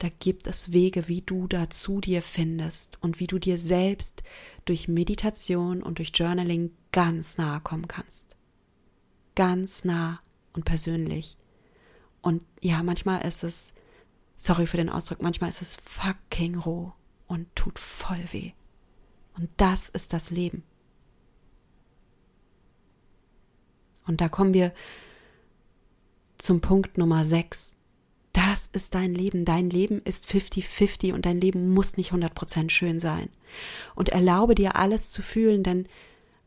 Da 0.00 0.08
gibt 0.08 0.48
es 0.48 0.72
Wege, 0.72 1.06
wie 1.06 1.22
du 1.22 1.46
da 1.46 1.70
zu 1.70 2.00
dir 2.00 2.20
findest 2.20 2.98
und 3.00 3.20
wie 3.20 3.28
du 3.28 3.38
dir 3.38 3.60
selbst 3.60 4.24
durch 4.64 4.88
Meditation 4.88 5.84
und 5.84 5.98
durch 5.98 6.10
Journaling 6.12 6.72
ganz 6.90 7.38
nahe 7.38 7.60
kommen 7.60 7.86
kannst. 7.86 8.36
Ganz 9.36 9.84
nah 9.84 10.20
und 10.52 10.64
persönlich. 10.64 11.36
Und 12.22 12.44
ja, 12.60 12.82
manchmal 12.82 13.24
ist 13.24 13.44
es, 13.44 13.72
sorry 14.36 14.66
für 14.66 14.78
den 14.78 14.90
Ausdruck, 14.90 15.22
manchmal 15.22 15.50
ist 15.50 15.62
es 15.62 15.76
fucking 15.76 16.56
roh 16.56 16.92
und 17.28 17.54
tut 17.54 17.78
voll 17.78 18.24
weh. 18.32 18.50
Und 19.38 19.48
das 19.58 19.88
ist 19.88 20.12
das 20.12 20.30
Leben. 20.30 20.64
Und 24.06 24.20
da 24.20 24.28
kommen 24.28 24.54
wir 24.54 24.72
zum 26.38 26.60
Punkt 26.60 26.98
Nummer 26.98 27.24
6. 27.24 27.76
Das 28.32 28.66
ist 28.66 28.94
dein 28.94 29.14
Leben. 29.14 29.44
Dein 29.44 29.70
Leben 29.70 30.00
ist 30.02 30.26
50-50 30.26 31.14
und 31.14 31.24
dein 31.24 31.40
Leben 31.40 31.72
muss 31.72 31.96
nicht 31.96 32.12
100% 32.12 32.70
schön 32.70 33.00
sein. 33.00 33.30
Und 33.94 34.10
erlaube 34.10 34.54
dir 34.54 34.76
alles 34.76 35.10
zu 35.10 35.22
fühlen, 35.22 35.62
denn 35.62 35.88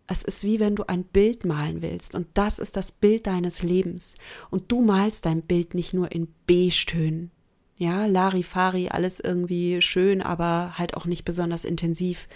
es 0.06 0.24
ist 0.24 0.44
wie 0.44 0.60
wenn 0.60 0.75
du 0.75 0.88
ein 0.88 1.04
Bild 1.04 1.46
malen 1.46 1.82
willst 1.82 2.16
und 2.16 2.28
das 2.34 2.58
ist 2.58 2.75
das 2.75 2.92
Bild 2.92 3.28
deines 3.28 3.62
Lebens. 3.62 4.16
Und 4.50 4.72
du 4.72 4.82
malst 4.82 5.25
dein 5.25 5.42
Bild 5.42 5.74
nicht 5.74 5.94
nur 5.94 6.12
in 6.12 6.28
Beige-Tönen. 6.48 7.32
Ja, 7.80 8.08
Larifari, 8.08 8.90
alles 8.90 9.22
irgendwie 9.22 9.82
schön, 9.82 10.22
aber 10.22 10.74
halt 10.78 10.98
auch 10.98 11.06
nicht 11.06 11.24
besonders 11.24 11.64
intensiv. 11.64 12.28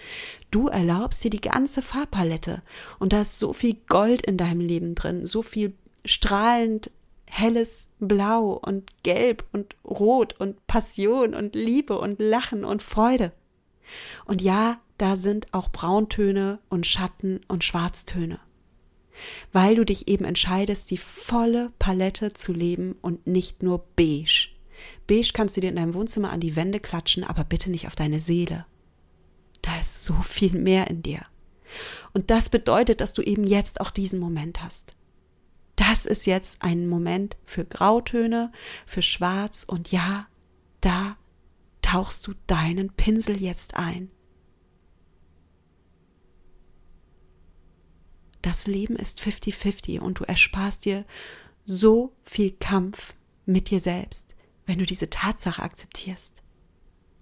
Du 0.52 0.70
erlaubst 0.70 1.22
dir 1.22 1.30
die 1.30 1.42
ganze 1.42 1.82
Farbpalette 1.82 2.62
und 2.98 3.12
da 3.12 3.20
ist 3.20 3.40
so 3.40 3.52
viel 3.52 3.76
Gold 3.90 4.26
in 4.26 4.38
deinem 4.38 4.62
Leben 4.62 4.96
drin, 4.96 5.26
so 5.26 5.42
viel 5.42 5.74
strahlend 6.06 6.92
helles 7.26 7.90
Blau 8.00 8.54
und 8.54 8.90
Gelb 9.04 9.44
und 9.52 9.76
Rot 9.84 10.40
und 10.40 10.66
Passion 10.66 11.34
und 11.34 11.56
Liebe 11.56 11.98
und 11.98 12.22
Lachen 12.22 12.64
und 12.64 12.82
Freude. 12.82 13.34
Und 14.24 14.42
ja, 14.42 14.78
da 14.98 15.18
sind 15.18 15.54
auch 15.54 15.68
Brauntöne 15.68 16.60
und 16.70 16.88
Schatten 16.88 17.42
und 17.50 17.66
Schwarztöne. 17.66 18.40
Weil 19.52 19.76
du 19.76 19.84
dich 19.84 20.08
eben 20.08 20.24
entscheidest, 20.24 20.90
die 20.90 20.98
volle 20.98 21.74
Palette 21.80 22.32
zu 22.32 22.54
leben 22.54 22.96
und 23.02 23.28
nicht 23.28 23.62
nur 23.62 23.84
beige. 23.98 24.53
Beige 25.08 25.32
kannst 25.34 25.58
du 25.58 25.62
dir 25.62 25.70
in 25.70 25.76
deinem 25.76 25.94
Wohnzimmer 25.94 26.32
an 26.32 26.40
die 26.40 26.56
Wände 26.56 26.80
klatschen, 26.80 27.24
aber 27.24 27.44
bitte 27.44 27.70
nicht 27.70 27.88
auf 27.88 27.96
deine 27.96 28.20
Seele. 28.20 28.66
Da 29.62 29.80
ist 29.80 30.04
so 30.04 30.14
viel 30.22 30.54
mehr 30.54 30.90
in 30.90 31.04
dir. 31.04 31.26
Und 32.14 32.30
das 32.30 32.50
bedeutet, 32.50 33.02
dass 33.02 33.14
du 33.14 33.22
eben 33.22 33.44
jetzt 33.44 33.82
auch 33.82 33.92
diesen 33.92 34.20
Moment 34.20 34.64
hast. 34.64 34.96
Das 35.76 36.06
ist 36.06 36.26
jetzt 36.26 36.62
ein 36.62 36.88
Moment 36.88 37.36
für 37.46 37.66
Grautöne, 37.66 38.52
für 38.86 39.02
Schwarz 39.02 39.64
und 39.68 39.92
ja, 39.92 40.28
da 40.82 41.18
tauchst 41.82 42.28
du 42.28 42.34
deinen 42.48 42.90
Pinsel 42.92 43.42
jetzt 43.42 43.76
ein. 43.76 44.12
Das 48.44 48.68
Leben 48.68 48.96
ist 48.96 49.20
50-50 49.22 50.00
und 50.00 50.20
du 50.20 50.26
ersparst 50.26 50.86
dir 50.86 51.06
so 51.66 52.14
viel 52.24 52.52
Kampf 52.52 53.16
mit 53.46 53.70
dir 53.70 53.80
selbst, 53.80 54.36
wenn 54.66 54.80
du 54.80 54.86
diese 54.86 55.10
Tatsache 55.10 55.62
akzeptierst, 55.62 56.42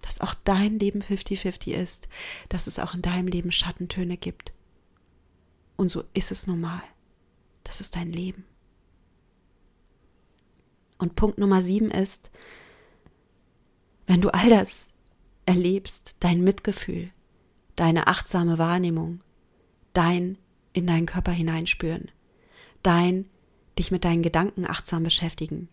dass 0.01 0.21
auch 0.21 0.33
dein 0.43 0.79
Leben 0.79 1.01
50-50 1.01 1.73
ist, 1.73 2.07
dass 2.49 2.67
es 2.67 2.79
auch 2.79 2.93
in 2.93 3.01
deinem 3.01 3.27
Leben 3.27 3.51
Schattentöne 3.51 4.17
gibt. 4.17 4.53
Und 5.77 5.89
so 5.89 6.03
ist 6.13 6.31
es 6.31 6.47
normal. 6.47 6.81
Das 7.63 7.81
ist 7.81 7.95
dein 7.95 8.11
Leben. 8.11 8.45
Und 10.97 11.15
Punkt 11.15 11.39
Nummer 11.39 11.61
sieben 11.61 11.89
ist, 11.89 12.29
wenn 14.05 14.21
du 14.21 14.29
all 14.29 14.49
das 14.49 14.87
erlebst, 15.45 16.15
dein 16.19 16.43
Mitgefühl, 16.43 17.11
deine 17.75 18.07
achtsame 18.07 18.57
Wahrnehmung, 18.57 19.21
dein 19.93 20.37
in 20.73 20.85
deinen 20.87 21.05
Körper 21.05 21.31
hineinspüren, 21.31 22.11
dein 22.83 23.25
dich 23.77 23.91
mit 23.91 24.05
deinen 24.05 24.21
Gedanken 24.21 24.65
achtsam 24.65 25.03
beschäftigen, 25.03 25.69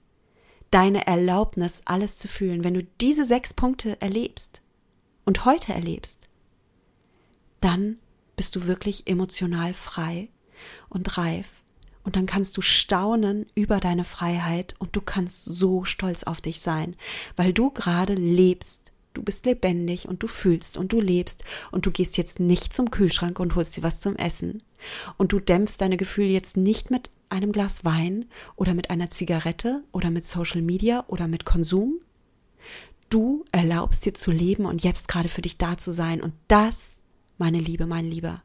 deine 0.71 1.07
Erlaubnis, 1.07 1.83
alles 1.85 2.17
zu 2.17 2.29
fühlen, 2.29 2.65
wenn 2.65 2.75
du 2.75 2.85
diese 3.01 3.25
sechs 3.25 3.55
Punkte 3.55 4.01
erlebst 4.01 4.63
und 5.25 5.45
heute 5.45 5.73
erlebst, 5.73 6.29
dann 7.61 7.99
bist 8.37 8.55
du 8.57 8.67
wirklich 8.67 9.07
emotional 9.07 9.75
frei 9.75 10.29
und 10.89 11.19
reif 11.19 11.47
und 12.09 12.17
dann 12.17 12.27
kannst 12.27 12.57
du 12.57 12.63
staunen 12.63 13.45
über 13.55 13.81
deine 13.81 14.05
Freiheit 14.05 14.75
und 14.79 14.97
du 14.97 15.03
kannst 15.03 15.45
so 15.45 15.85
stolz 15.85 16.23
auf 16.23 16.41
dich 16.41 16.61
sein, 16.61 16.97
weil 17.37 17.53
du 17.53 17.71
gerade 17.71 18.15
lebst. 18.15 18.93
Du 19.13 19.23
bist 19.23 19.47
lebendig 19.47 20.09
und 20.09 20.23
du 20.23 20.27
fühlst 20.27 20.79
und 20.79 20.93
du 20.93 21.01
lebst 21.01 21.45
und 21.73 21.85
du 21.85 21.91
gehst 21.91 22.17
jetzt 22.17 22.41
nicht 22.41 22.73
zum 22.73 22.91
Kühlschrank 22.91 23.41
und 23.41 23.57
holst 23.57 23.77
dir 23.77 23.83
was 23.83 24.01
zum 24.01 24.17
Essen. 24.17 24.63
Und 25.17 25.33
du 25.33 25.41
dämpfst 25.41 25.79
deine 25.81 25.97
Gefühle 25.97 26.29
jetzt 26.29 26.57
nicht 26.57 26.91
mit 26.91 27.11
einem 27.31 27.53
Glas 27.53 27.85
Wein 27.85 28.27
oder 28.57 28.75
mit 28.75 28.91
einer 28.91 29.11
Zigarette 29.11 29.85
oder 29.93 30.11
mit 30.11 30.25
Social 30.25 30.63
Media 30.63 31.05
oder 31.09 31.29
mit 31.29 31.45
Konsum. 31.45 32.01
Du 33.11 33.45
erlaubst 33.53 34.05
dir 34.05 34.15
zu 34.15 34.31
leben 34.31 34.67
und 34.67 34.83
jetzt 34.83 35.09
gerade 35.09 35.29
für 35.29 35.43
dich 35.43 35.57
da 35.59 35.79
zu 35.79 35.93
sein. 35.93 36.21
Und 36.21 36.35
das, 36.49 37.01
meine 37.39 37.59
Liebe, 37.59 37.87
mein 37.87 38.05
Lieber, 38.05 38.43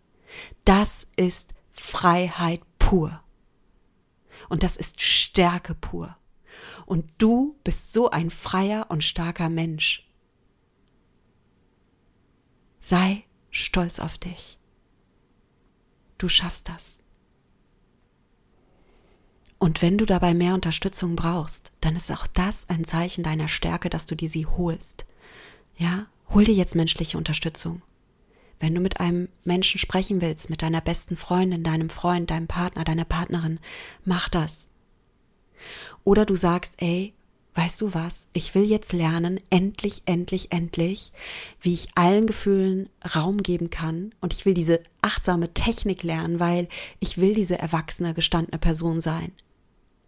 das 0.65 1.07
ist 1.15 1.53
Freiheit 1.71 2.61
pur. 2.79 3.21
Und 4.49 4.63
das 4.63 4.77
ist 4.77 5.01
Stärke 5.01 5.75
pur. 5.75 6.15
Und 6.85 7.11
du 7.17 7.57
bist 7.63 7.93
so 7.93 8.09
ein 8.09 8.29
freier 8.29 8.87
und 8.89 9.03
starker 9.03 9.49
Mensch. 9.49 10.07
Sei 12.79 13.23
stolz 13.49 13.99
auf 13.99 14.17
dich. 14.17 14.59
Du 16.17 16.29
schaffst 16.29 16.69
das. 16.69 17.02
Und 19.63 19.81
wenn 19.81 19.97
du 19.97 20.05
dabei 20.05 20.33
mehr 20.33 20.55
Unterstützung 20.55 21.15
brauchst, 21.15 21.71
dann 21.79 21.95
ist 21.95 22.11
auch 22.11 22.27
das 22.27 22.67
ein 22.67 22.83
Zeichen 22.83 23.23
deiner 23.23 23.47
Stärke, 23.47 23.89
dass 23.89 24.05
du 24.05 24.13
dir 24.13 24.27
sie 24.27 24.45
holst. 24.45 25.05
Ja, 25.77 26.07
hol 26.33 26.43
dir 26.43 26.53
jetzt 26.53 26.75
menschliche 26.75 27.17
Unterstützung. 27.17 27.81
Wenn 28.59 28.75
du 28.75 28.81
mit 28.81 28.99
einem 28.99 29.29
Menschen 29.45 29.79
sprechen 29.79 30.19
willst, 30.19 30.49
mit 30.49 30.63
deiner 30.63 30.81
besten 30.81 31.15
Freundin, 31.15 31.63
deinem 31.63 31.89
Freund, 31.89 32.29
deinem 32.29 32.47
Partner, 32.47 32.83
deiner 32.83 33.05
Partnerin, 33.05 33.61
mach 34.03 34.27
das. 34.27 34.69
Oder 36.03 36.25
du 36.25 36.35
sagst, 36.35 36.73
ey, 36.79 37.13
weißt 37.55 37.79
du 37.79 37.93
was, 37.93 38.27
ich 38.33 38.55
will 38.55 38.65
jetzt 38.65 38.91
lernen, 38.91 39.39
endlich, 39.49 40.01
endlich, 40.05 40.51
endlich, 40.51 41.13
wie 41.61 41.73
ich 41.73 41.87
allen 41.95 42.27
Gefühlen 42.27 42.89
Raum 43.15 43.37
geben 43.37 43.69
kann 43.69 44.13
und 44.19 44.33
ich 44.33 44.45
will 44.45 44.55
diese 44.55 44.81
achtsame 45.01 45.53
Technik 45.53 46.03
lernen, 46.03 46.41
weil 46.41 46.67
ich 46.99 47.17
will 47.17 47.33
diese 47.33 47.57
erwachsene, 47.57 48.13
gestandene 48.13 48.57
Person 48.57 48.99
sein, 48.99 49.31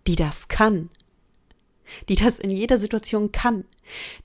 die 0.07 0.15
das 0.15 0.47
kann, 0.47 0.89
die 2.09 2.15
das 2.15 2.39
in 2.39 2.49
jeder 2.49 2.77
Situation 2.77 3.31
kann, 3.31 3.65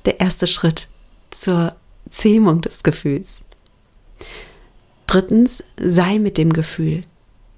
der 0.05 0.21
erste 0.21 0.47
Schritt 0.47 0.88
zur 1.31 1.75
Zähmung 2.11 2.61
des 2.61 2.83
Gefühls. 2.83 3.40
Drittens, 5.07 5.64
sei 5.81 6.19
mit 6.19 6.38
dem 6.38 6.53
Gefühl. 6.53 7.05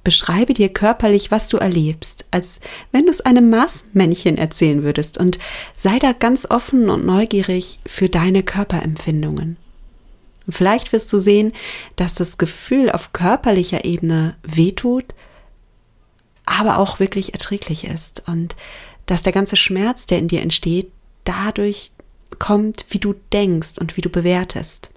Beschreibe 0.09 0.55
dir 0.55 0.71
körperlich, 0.71 1.31
was 1.31 1.49
du 1.49 1.59
erlebst, 1.59 2.25
als 2.31 2.61
wenn 2.93 3.05
du 3.05 3.11
es 3.11 3.21
einem 3.21 3.51
Marsmännchen 3.51 4.39
erzählen 4.39 4.83
würdest 4.83 5.19
und 5.19 5.39
sei 5.77 5.99
da 5.99 6.13
ganz 6.15 6.51
offen 6.51 6.89
und 6.89 7.05
neugierig 7.05 7.79
für 7.85 8.09
deine 8.09 8.43
Körperempfindungen. 8.43 9.59
Und 10.47 10.53
vielleicht 10.55 10.95
wirst 10.95 11.13
du 11.13 11.19
sehen, 11.19 11.53
dass 11.97 12.15
das 12.15 12.39
Gefühl 12.39 12.91
auf 12.91 13.13
körperlicher 13.13 13.85
Ebene 13.85 14.37
wehtut, 14.43 15.05
aber 16.47 16.79
auch 16.79 17.01
wirklich 17.01 17.35
erträglich 17.35 17.85
ist 17.85 18.27
und 18.27 18.57
dass 19.05 19.23
der 19.23 19.35
ganze 19.35 19.57
Schmerz, 19.57 20.07
der 20.07 20.21
in 20.21 20.29
dir 20.29 20.41
entsteht, 20.41 20.91
dadurch 21.25 21.91
kommt, 22.39 22.87
wie 22.89 22.99
du 22.99 23.15
denkst 23.35 23.77
und 23.79 23.99
wie 23.99 24.01
du 24.01 24.09
bewertest. 24.09 24.91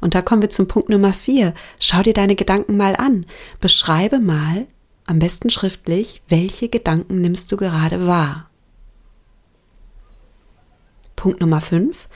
Und 0.00 0.14
da 0.14 0.22
kommen 0.22 0.42
wir 0.42 0.50
zum 0.50 0.68
Punkt 0.68 0.88
Nummer 0.88 1.12
vier. 1.12 1.54
Schau 1.78 2.02
dir 2.02 2.14
deine 2.14 2.36
Gedanken 2.36 2.76
mal 2.76 2.96
an. 2.96 3.26
Beschreibe 3.60 4.18
mal, 4.18 4.66
am 5.06 5.18
besten 5.18 5.50
schriftlich, 5.50 6.22
welche 6.28 6.68
Gedanken 6.68 7.20
nimmst 7.20 7.50
du 7.52 7.56
gerade 7.56 8.06
wahr. 8.06 8.50
Punkt 11.16 11.40
Nummer 11.40 11.60
fünf. 11.60 12.08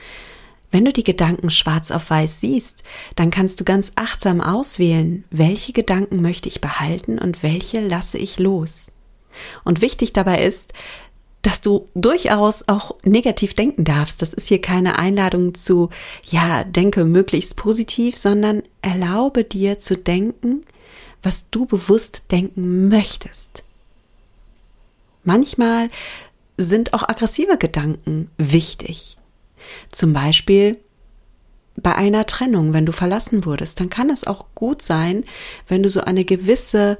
Wenn 0.69 0.83
du 0.83 0.91
die 0.91 1.03
Gedanken 1.03 1.49
schwarz 1.49 1.91
auf 1.91 2.09
weiß 2.09 2.41
siehst, 2.41 2.83
dann 3.15 3.31
kannst 3.31 3.59
du 3.59 3.63
ganz 3.63 3.93
achtsam 3.95 4.41
auswählen, 4.41 5.23
welche 5.29 5.71
Gedanken 5.71 6.21
möchte 6.21 6.49
ich 6.49 6.59
behalten 6.59 7.17
und 7.17 7.41
welche 7.41 7.79
lasse 7.79 8.17
ich 8.17 8.37
los. 8.37 8.91
Und 9.63 9.81
wichtig 9.81 10.13
dabei 10.13 10.43
ist, 10.43 10.73
dass 11.41 11.61
du 11.61 11.87
durchaus 11.93 12.67
auch 12.67 12.95
negativ 13.03 13.53
denken 13.53 13.83
darfst. 13.83 14.21
Das 14.21 14.33
ist 14.33 14.47
hier 14.47 14.61
keine 14.61 14.99
Einladung 14.99 15.53
zu, 15.53 15.89
ja, 16.25 16.63
denke 16.63 17.05
möglichst 17.05 17.55
positiv, 17.55 18.17
sondern 18.17 18.63
erlaube 18.81 19.43
dir 19.43 19.79
zu 19.79 19.97
denken, 19.97 20.61
was 21.23 21.49
du 21.49 21.65
bewusst 21.65 22.23
denken 22.31 22.89
möchtest. 22.89 23.63
Manchmal 25.23 25.89
sind 26.57 26.93
auch 26.93 27.03
aggressive 27.03 27.57
Gedanken 27.57 28.31
wichtig. 28.37 29.17
Zum 29.91 30.13
Beispiel 30.13 30.77
bei 31.75 31.93
einer 31.95 32.25
Trennung, 32.25 32.73
wenn 32.73 32.85
du 32.85 32.91
verlassen 32.91 33.45
wurdest, 33.45 33.79
dann 33.79 33.89
kann 33.89 34.09
es 34.09 34.25
auch 34.25 34.45
gut 34.55 34.81
sein, 34.81 35.23
wenn 35.67 35.83
du 35.83 35.89
so 35.89 36.01
eine 36.01 36.25
gewisse 36.25 36.97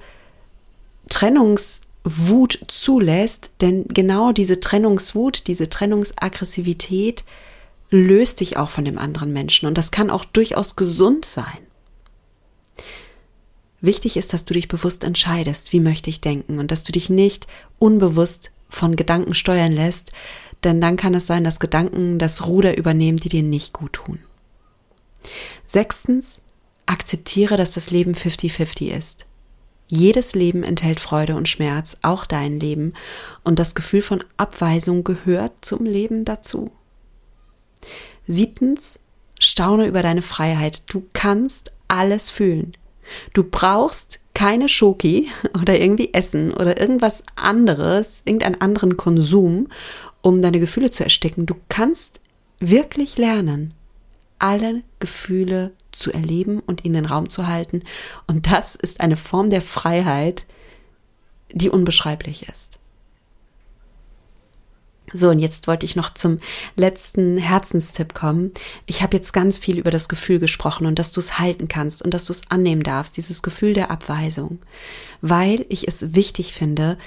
Trennungs 1.09 1.81
Wut 2.15 2.59
zulässt, 2.67 3.51
denn 3.61 3.87
genau 3.87 4.31
diese 4.31 4.59
Trennungswut, 4.59 5.47
diese 5.47 5.69
Trennungsaggressivität 5.69 7.23
löst 7.89 8.39
dich 8.39 8.57
auch 8.57 8.69
von 8.69 8.85
dem 8.85 8.97
anderen 8.97 9.33
Menschen 9.33 9.67
und 9.67 9.77
das 9.77 9.91
kann 9.91 10.09
auch 10.09 10.25
durchaus 10.25 10.75
gesund 10.75 11.25
sein. 11.25 11.59
Wichtig 13.79 14.17
ist, 14.17 14.33
dass 14.33 14.45
du 14.45 14.53
dich 14.53 14.67
bewusst 14.67 15.03
entscheidest, 15.03 15.71
wie 15.71 15.79
möchte 15.79 16.09
ich 16.09 16.19
denken 16.19 16.59
und 16.59 16.71
dass 16.71 16.83
du 16.83 16.91
dich 16.91 17.09
nicht 17.09 17.47
unbewusst 17.79 18.51
von 18.69 18.95
Gedanken 18.95 19.35
steuern 19.35 19.71
lässt, 19.71 20.11
denn 20.63 20.81
dann 20.81 20.97
kann 20.97 21.13
es 21.13 21.27
sein, 21.27 21.43
dass 21.43 21.59
Gedanken 21.59 22.17
das 22.17 22.45
Ruder 22.47 22.77
übernehmen, 22.77 23.17
die 23.17 23.29
dir 23.29 23.43
nicht 23.43 23.73
gut 23.73 23.93
tun. 23.93 24.19
Sechstens, 25.65 26.39
akzeptiere, 26.85 27.57
dass 27.57 27.73
das 27.73 27.91
Leben 27.91 28.13
50-50 28.13 28.87
ist. 28.87 29.25
Jedes 29.87 30.35
Leben 30.35 30.63
enthält 30.63 30.99
Freude 30.99 31.35
und 31.35 31.47
Schmerz, 31.47 31.97
auch 32.01 32.25
dein 32.25 32.59
Leben, 32.59 32.93
und 33.43 33.57
das 33.57 33.73
Gefühl 33.73 34.01
von 34.01 34.23
Abweisung 34.35 35.03
gehört 35.03 35.53
zum 35.61 35.85
Leben 35.85 36.25
dazu. 36.25 36.71
Siebtens, 38.27 38.99
staune 39.39 39.87
über 39.87 40.03
deine 40.03 40.21
Freiheit. 40.21 40.83
Du 40.87 41.05
kannst 41.13 41.71
alles 41.87 42.29
fühlen. 42.29 42.73
Du 43.33 43.43
brauchst 43.43 44.19
keine 44.33 44.67
Schoki 44.67 45.29
oder 45.59 45.79
irgendwie 45.79 46.13
Essen 46.13 46.53
oder 46.53 46.79
irgendwas 46.79 47.23
anderes, 47.35 48.23
irgendeinen 48.25 48.61
anderen 48.61 48.97
Konsum, 48.97 49.69
um 50.21 50.41
deine 50.41 50.59
Gefühle 50.59 50.91
zu 50.91 51.03
ersticken. 51.03 51.45
Du 51.45 51.55
kannst 51.69 52.19
wirklich 52.59 53.17
lernen, 53.17 53.73
alle 54.39 54.83
Gefühle 54.99 55.71
zu 55.91 56.11
erleben 56.11 56.59
und 56.59 56.85
ihnen 56.85 57.05
Raum 57.05 57.29
zu 57.29 57.47
halten. 57.47 57.83
Und 58.27 58.47
das 58.47 58.75
ist 58.75 59.01
eine 59.01 59.17
Form 59.17 59.49
der 59.49 59.61
Freiheit, 59.61 60.45
die 61.51 61.69
unbeschreiblich 61.69 62.47
ist. 62.49 62.79
So, 65.13 65.29
und 65.29 65.39
jetzt 65.39 65.67
wollte 65.67 65.85
ich 65.85 65.95
noch 65.95 66.13
zum 66.13 66.39
letzten 66.75 67.37
Herzenstipp 67.37 68.13
kommen. 68.13 68.51
Ich 68.85 69.01
habe 69.01 69.15
jetzt 69.15 69.31
ganz 69.31 69.57
viel 69.57 69.77
über 69.77 69.89
das 69.89 70.09
Gefühl 70.09 70.39
gesprochen 70.39 70.85
und 70.85 70.99
dass 70.99 71.13
du 71.13 71.21
es 71.21 71.39
halten 71.39 71.69
kannst 71.69 72.01
und 72.01 72.13
dass 72.13 72.25
du 72.25 72.33
es 72.33 72.51
annehmen 72.51 72.83
darfst, 72.83 73.15
dieses 73.15 73.41
Gefühl 73.41 73.73
der 73.73 73.89
Abweisung, 73.89 74.59
weil 75.21 75.65
ich 75.69 75.87
es 75.87 76.13
wichtig 76.13 76.53
finde, 76.53 76.97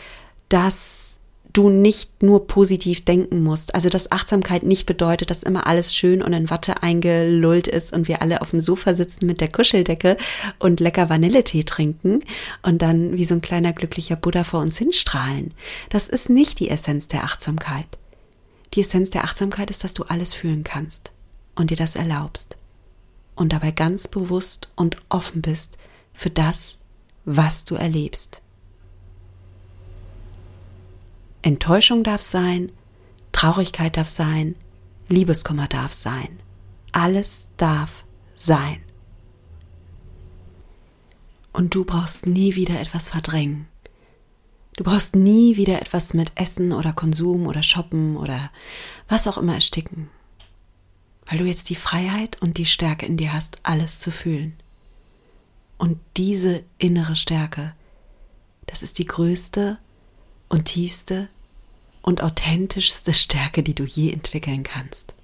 dass 0.48 1.19
du 1.52 1.68
nicht 1.68 2.22
nur 2.22 2.46
positiv 2.46 3.04
denken 3.04 3.42
musst. 3.42 3.74
Also 3.74 3.88
dass 3.88 4.12
Achtsamkeit 4.12 4.62
nicht 4.62 4.86
bedeutet, 4.86 5.30
dass 5.30 5.42
immer 5.42 5.66
alles 5.66 5.94
schön 5.94 6.22
und 6.22 6.32
in 6.32 6.50
Watte 6.50 6.82
eingelullt 6.82 7.66
ist 7.66 7.92
und 7.92 8.08
wir 8.08 8.22
alle 8.22 8.40
auf 8.40 8.50
dem 8.50 8.60
Sofa 8.60 8.94
sitzen 8.94 9.26
mit 9.26 9.40
der 9.40 9.50
Kuscheldecke 9.50 10.16
und 10.58 10.80
lecker 10.80 11.10
Vanilletee 11.10 11.64
trinken 11.64 12.20
und 12.62 12.82
dann 12.82 13.16
wie 13.16 13.24
so 13.24 13.34
ein 13.34 13.42
kleiner 13.42 13.72
glücklicher 13.72 14.16
Buddha 14.16 14.44
vor 14.44 14.60
uns 14.60 14.78
hinstrahlen. 14.78 15.54
Das 15.88 16.08
ist 16.08 16.30
nicht 16.30 16.60
die 16.60 16.70
Essenz 16.70 17.08
der 17.08 17.24
Achtsamkeit. 17.24 17.86
Die 18.74 18.80
Essenz 18.80 19.10
der 19.10 19.24
Achtsamkeit 19.24 19.70
ist, 19.70 19.82
dass 19.82 19.94
du 19.94 20.04
alles 20.04 20.32
fühlen 20.32 20.62
kannst 20.62 21.10
und 21.56 21.70
dir 21.70 21.76
das 21.76 21.96
erlaubst 21.96 22.56
und 23.34 23.52
dabei 23.52 23.70
ganz 23.72 24.06
bewusst 24.06 24.70
und 24.76 24.96
offen 25.08 25.42
bist 25.42 25.78
für 26.12 26.30
das, 26.30 26.78
was 27.24 27.64
du 27.64 27.74
erlebst. 27.74 28.39
Enttäuschung 31.42 32.04
darf 32.04 32.20
sein, 32.20 32.72
Traurigkeit 33.32 33.96
darf 33.96 34.08
sein, 34.08 34.56
Liebeskummer 35.08 35.66
darf 35.66 35.92
sein. 35.92 36.40
Alles 36.92 37.48
darf 37.56 38.04
sein. 38.36 38.80
Und 41.52 41.74
du 41.74 41.84
brauchst 41.84 42.26
nie 42.26 42.54
wieder 42.54 42.80
etwas 42.80 43.08
verdrängen. 43.08 43.66
Du 44.76 44.84
brauchst 44.84 45.16
nie 45.16 45.56
wieder 45.56 45.80
etwas 45.80 46.14
mit 46.14 46.32
Essen 46.36 46.72
oder 46.72 46.92
Konsum 46.92 47.46
oder 47.46 47.62
Shoppen 47.62 48.16
oder 48.16 48.50
was 49.08 49.26
auch 49.26 49.36
immer 49.36 49.54
ersticken. 49.54 50.08
Weil 51.26 51.38
du 51.38 51.44
jetzt 51.44 51.68
die 51.70 51.74
Freiheit 51.74 52.40
und 52.40 52.56
die 52.56 52.66
Stärke 52.66 53.06
in 53.06 53.16
dir 53.16 53.32
hast, 53.32 53.58
alles 53.62 53.98
zu 53.98 54.10
fühlen. 54.10 54.54
Und 55.76 55.98
diese 56.16 56.64
innere 56.78 57.16
Stärke, 57.16 57.74
das 58.66 58.82
ist 58.82 58.98
die 58.98 59.06
größte 59.06 59.78
und 60.50 60.66
tiefste 60.66 61.28
und 62.02 62.22
authentischste 62.22 63.14
Stärke, 63.14 63.62
die 63.62 63.74
du 63.74 63.84
je 63.84 64.12
entwickeln 64.12 64.62
kannst. 64.62 65.14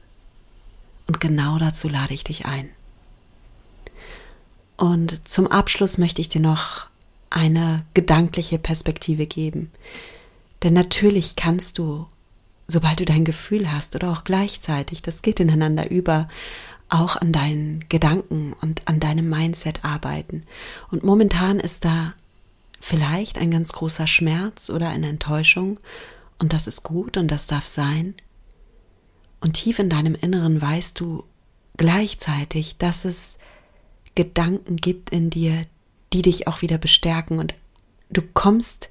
Und 1.07 1.21
genau 1.21 1.59
dazu 1.59 1.89
lade 1.89 2.15
ich 2.15 2.25
dich 2.25 2.47
ein. 2.47 2.71
Und 4.77 5.29
zum 5.29 5.47
Abschluss 5.47 5.99
möchte 5.99 6.21
ich 6.21 6.29
dir 6.29 6.41
noch 6.41 6.87
eine 7.31 7.85
gedankliche 7.95 8.59
Perspektive 8.59 9.27
geben. 9.27 9.71
Denn 10.63 10.75
natürlich 10.75 11.37
kannst 11.37 11.79
du, 11.79 12.07
sobald 12.67 13.01
du 13.01 13.05
dein 13.05 13.25
Gefühl 13.25 13.71
hast 13.71 13.95
oder 13.95 14.11
auch 14.11 14.25
gleichzeitig, 14.25 15.03
das 15.03 15.23
geht 15.23 15.41
ineinander 15.41 15.91
über, 15.91 16.29
auch 16.89 17.17
an 17.17 17.33
deinen 17.33 17.85
Gedanken 17.89 18.55
und 18.61 18.87
an 18.87 19.01
deinem 19.01 19.29
Mindset 19.29 19.85
arbeiten. 19.85 20.45
Und 20.91 21.03
momentan 21.03 21.59
ist 21.59 21.85
da 21.85 22.15
vielleicht 22.81 23.39
ein 23.39 23.51
ganz 23.51 23.73
großer 23.73 24.07
Schmerz 24.07 24.71
oder 24.71 24.89
eine 24.89 25.09
Enttäuschung 25.09 25.81
und 26.39 26.53
das 26.53 26.67
ist 26.67 26.83
gut 26.83 27.17
und 27.17 27.31
das 27.31 27.47
darf 27.47 27.67
sein. 27.67 28.15
Und 29.41 29.55
tief 29.55 29.79
in 29.79 29.91
deinem 29.91 30.15
Inneren 30.15 30.61
weißt 30.61 30.99
du 31.01 31.25
gleichzeitig, 31.77 32.79
dass 32.79 33.05
es 33.05 33.39
Gedanken 34.15 34.77
gibt 34.77 35.11
in 35.11 35.31
dir, 35.31 35.63
die 36.13 36.23
dich 36.23 36.49
auch 36.49 36.63
wieder 36.63 36.79
bestärken 36.79 37.39
und 37.39 37.55
du 38.11 38.23
kommst 38.23 38.91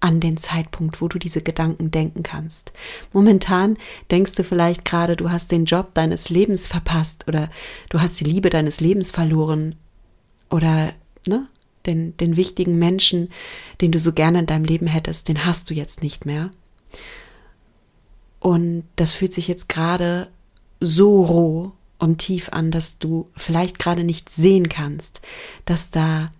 an 0.00 0.20
den 0.20 0.36
Zeitpunkt, 0.36 1.00
wo 1.00 1.08
du 1.08 1.18
diese 1.18 1.42
Gedanken 1.42 1.90
denken 1.90 2.22
kannst. 2.22 2.72
Momentan 3.12 3.76
denkst 4.10 4.34
du 4.34 4.44
vielleicht 4.44 4.84
gerade, 4.84 5.16
du 5.16 5.30
hast 5.30 5.50
den 5.52 5.64
Job 5.64 5.94
deines 5.94 6.28
Lebens 6.28 6.68
verpasst 6.68 7.26
oder 7.26 7.50
du 7.88 8.00
hast 8.00 8.20
die 8.20 8.24
Liebe 8.24 8.50
deines 8.50 8.80
Lebens 8.80 9.10
verloren 9.10 9.76
oder 10.50 10.92
ne, 11.26 11.48
den, 11.86 12.16
den 12.16 12.36
wichtigen 12.36 12.78
Menschen, 12.78 13.28
den 13.80 13.92
du 13.92 13.98
so 13.98 14.12
gerne 14.12 14.40
in 14.40 14.46
deinem 14.46 14.64
Leben 14.64 14.86
hättest, 14.86 15.28
den 15.28 15.44
hast 15.44 15.70
du 15.70 15.74
jetzt 15.74 16.02
nicht 16.02 16.26
mehr. 16.26 16.50
Und 18.40 18.84
das 18.96 19.14
fühlt 19.14 19.32
sich 19.32 19.48
jetzt 19.48 19.68
gerade 19.68 20.28
so 20.80 21.24
roh 21.24 21.72
und 21.98 22.18
tief 22.18 22.50
an, 22.50 22.70
dass 22.70 22.98
du 22.98 23.28
vielleicht 23.34 23.78
gerade 23.78 24.04
nicht 24.04 24.28
sehen 24.28 24.68
kannst, 24.68 25.20
dass 25.64 25.90
da 25.90 26.30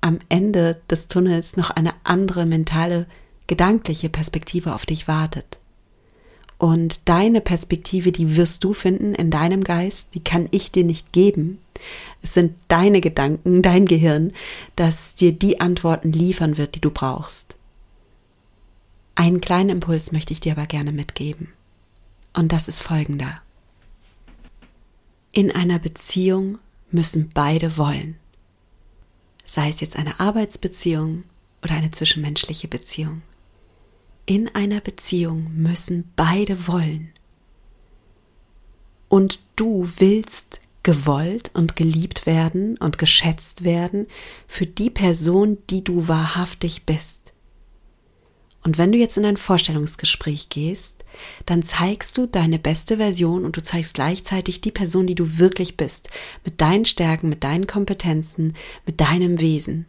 am 0.00 0.20
Ende 0.28 0.80
des 0.88 1.08
Tunnels 1.08 1.56
noch 1.56 1.70
eine 1.70 1.94
andere 2.04 2.46
mentale, 2.46 3.06
gedankliche 3.46 4.08
Perspektive 4.08 4.74
auf 4.74 4.86
dich 4.86 5.08
wartet. 5.08 5.57
Und 6.58 7.08
deine 7.08 7.40
Perspektive, 7.40 8.10
die 8.10 8.36
wirst 8.36 8.64
du 8.64 8.74
finden 8.74 9.14
in 9.14 9.30
deinem 9.30 9.62
Geist, 9.62 10.08
die 10.14 10.22
kann 10.22 10.48
ich 10.50 10.72
dir 10.72 10.84
nicht 10.84 11.12
geben. 11.12 11.58
Es 12.20 12.34
sind 12.34 12.54
deine 12.66 13.00
Gedanken, 13.00 13.62
dein 13.62 13.86
Gehirn, 13.86 14.32
das 14.74 15.14
dir 15.14 15.32
die 15.32 15.60
Antworten 15.60 16.12
liefern 16.12 16.56
wird, 16.56 16.74
die 16.74 16.80
du 16.80 16.90
brauchst. 16.90 17.54
Einen 19.14 19.40
kleinen 19.40 19.70
Impuls 19.70 20.10
möchte 20.10 20.32
ich 20.32 20.40
dir 20.40 20.52
aber 20.52 20.66
gerne 20.66 20.92
mitgeben. 20.92 21.48
Und 22.32 22.52
das 22.52 22.68
ist 22.68 22.80
folgender. 22.80 23.40
In 25.32 25.52
einer 25.52 25.78
Beziehung 25.78 26.58
müssen 26.90 27.30
beide 27.32 27.76
wollen. 27.76 28.16
Sei 29.44 29.68
es 29.70 29.80
jetzt 29.80 29.96
eine 29.96 30.18
Arbeitsbeziehung 30.18 31.24
oder 31.62 31.74
eine 31.74 31.90
zwischenmenschliche 31.90 32.68
Beziehung. 32.68 33.22
In 34.28 34.54
einer 34.54 34.82
Beziehung 34.82 35.50
müssen 35.54 36.12
beide 36.14 36.68
wollen. 36.68 37.14
Und 39.08 39.40
du 39.56 39.88
willst 39.96 40.60
gewollt 40.82 41.50
und 41.54 41.76
geliebt 41.76 42.26
werden 42.26 42.76
und 42.76 42.98
geschätzt 42.98 43.64
werden 43.64 44.06
für 44.46 44.66
die 44.66 44.90
Person, 44.90 45.56
die 45.70 45.82
du 45.82 46.08
wahrhaftig 46.08 46.84
bist. 46.84 47.32
Und 48.62 48.76
wenn 48.76 48.92
du 48.92 48.98
jetzt 48.98 49.16
in 49.16 49.24
ein 49.24 49.38
Vorstellungsgespräch 49.38 50.50
gehst, 50.50 51.06
dann 51.46 51.62
zeigst 51.62 52.18
du 52.18 52.26
deine 52.26 52.58
beste 52.58 52.98
Version 52.98 53.46
und 53.46 53.56
du 53.56 53.62
zeigst 53.62 53.94
gleichzeitig 53.94 54.60
die 54.60 54.72
Person, 54.72 55.06
die 55.06 55.14
du 55.14 55.38
wirklich 55.38 55.78
bist, 55.78 56.10
mit 56.44 56.60
deinen 56.60 56.84
Stärken, 56.84 57.30
mit 57.30 57.44
deinen 57.44 57.66
Kompetenzen, 57.66 58.56
mit 58.84 59.00
deinem 59.00 59.40
Wesen. 59.40 59.86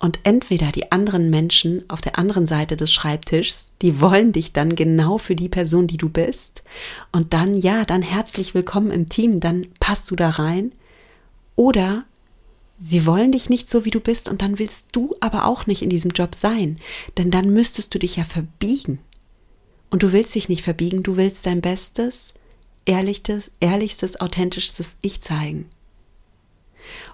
Und 0.00 0.20
entweder 0.22 0.70
die 0.70 0.92
anderen 0.92 1.28
Menschen 1.28 1.84
auf 1.88 2.00
der 2.00 2.18
anderen 2.18 2.46
Seite 2.46 2.76
des 2.76 2.92
Schreibtischs, 2.92 3.72
die 3.82 4.00
wollen 4.00 4.30
dich 4.30 4.52
dann 4.52 4.76
genau 4.76 5.18
für 5.18 5.34
die 5.34 5.48
Person, 5.48 5.88
die 5.88 5.96
du 5.96 6.08
bist. 6.08 6.62
Und 7.10 7.32
dann, 7.32 7.56
ja, 7.56 7.84
dann 7.84 8.02
herzlich 8.02 8.54
willkommen 8.54 8.92
im 8.92 9.08
Team, 9.08 9.40
dann 9.40 9.66
passt 9.80 10.10
du 10.10 10.16
da 10.16 10.30
rein. 10.30 10.72
Oder 11.56 12.04
sie 12.80 13.06
wollen 13.06 13.32
dich 13.32 13.50
nicht 13.50 13.68
so, 13.68 13.84
wie 13.84 13.90
du 13.90 13.98
bist, 13.98 14.28
und 14.28 14.40
dann 14.40 14.60
willst 14.60 14.86
du 14.92 15.16
aber 15.18 15.46
auch 15.46 15.66
nicht 15.66 15.82
in 15.82 15.90
diesem 15.90 16.12
Job 16.12 16.36
sein. 16.36 16.76
Denn 17.16 17.32
dann 17.32 17.52
müsstest 17.52 17.92
du 17.92 17.98
dich 17.98 18.14
ja 18.16 18.24
verbiegen. 18.24 19.00
Und 19.90 20.04
du 20.04 20.12
willst 20.12 20.32
dich 20.36 20.48
nicht 20.48 20.62
verbiegen, 20.62 21.02
du 21.02 21.16
willst 21.16 21.44
dein 21.44 21.60
Bestes, 21.60 22.34
ehrlichstes, 22.84 23.50
ehrlichstes, 23.58 24.20
authentischstes 24.20 24.94
Ich 25.02 25.22
zeigen. 25.22 25.68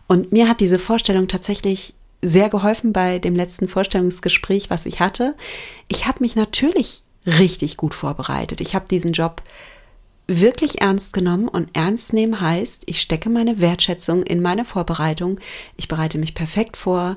Und 0.07 0.33
mir 0.33 0.51
hat 0.51 0.61
diese 0.61 0.79
Vorstellung 0.79 1.29
tatsächlich 1.29 1.95
sehr 2.25 2.49
geholfen 2.49 2.93
bei 2.93 3.19
dem 3.19 3.37
letzten 3.37 3.69
Vorstellungsgespräch, 3.69 4.71
was 4.71 4.87
ich 4.87 5.01
hatte. 5.01 5.35
Ich 5.89 6.07
habe 6.07 6.21
mich 6.21 6.37
natürlich 6.37 7.03
richtig 7.27 7.77
gut 7.77 7.95
vorbereitet. 7.95 8.61
Ich 8.61 8.75
habe 8.75 8.89
diesen 8.89 9.13
Job 9.13 9.43
wirklich 10.27 10.81
ernst 10.81 11.13
genommen 11.13 11.49
und 11.49 11.69
ernst 11.75 12.13
nehmen 12.13 12.41
heißt, 12.41 12.85
ich 12.87 13.01
stecke 13.01 13.29
meine 13.29 13.61
Wertschätzung 13.61 14.23
in 14.23 14.41
meine 14.41 14.65
Vorbereitung. 14.65 15.39
Ich 15.77 15.89
bereite 15.89 16.19
mich 16.19 16.35
perfekt 16.35 16.77
vor. 16.77 17.17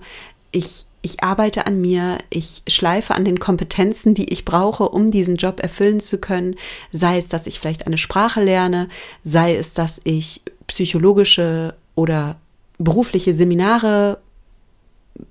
Ich, 0.52 0.86
ich 1.02 1.24
arbeite 1.24 1.66
an 1.66 1.80
mir. 1.80 2.18
Ich 2.30 2.64
schleife 2.68 3.16
an 3.16 3.24
den 3.24 3.40
Kompetenzen, 3.40 4.14
die 4.14 4.32
ich 4.32 4.44
brauche, 4.44 4.90
um 4.90 5.12
diesen 5.12 5.38
Job 5.38 5.62
erfüllen 5.62 6.02
zu 6.02 6.20
können. 6.20 6.56
Sei 6.92 7.18
es, 7.18 7.30
dass 7.30 7.48
ich 7.48 7.60
vielleicht 7.60 7.88
eine 7.88 7.98
Sprache 7.98 8.42
lerne, 8.42 8.90
sei 9.24 9.56
es, 9.56 9.74
dass 9.74 10.02
ich 10.04 10.42
psychologische 10.68 11.76
oder 11.96 12.36
berufliche 12.78 13.34
Seminare 13.34 14.20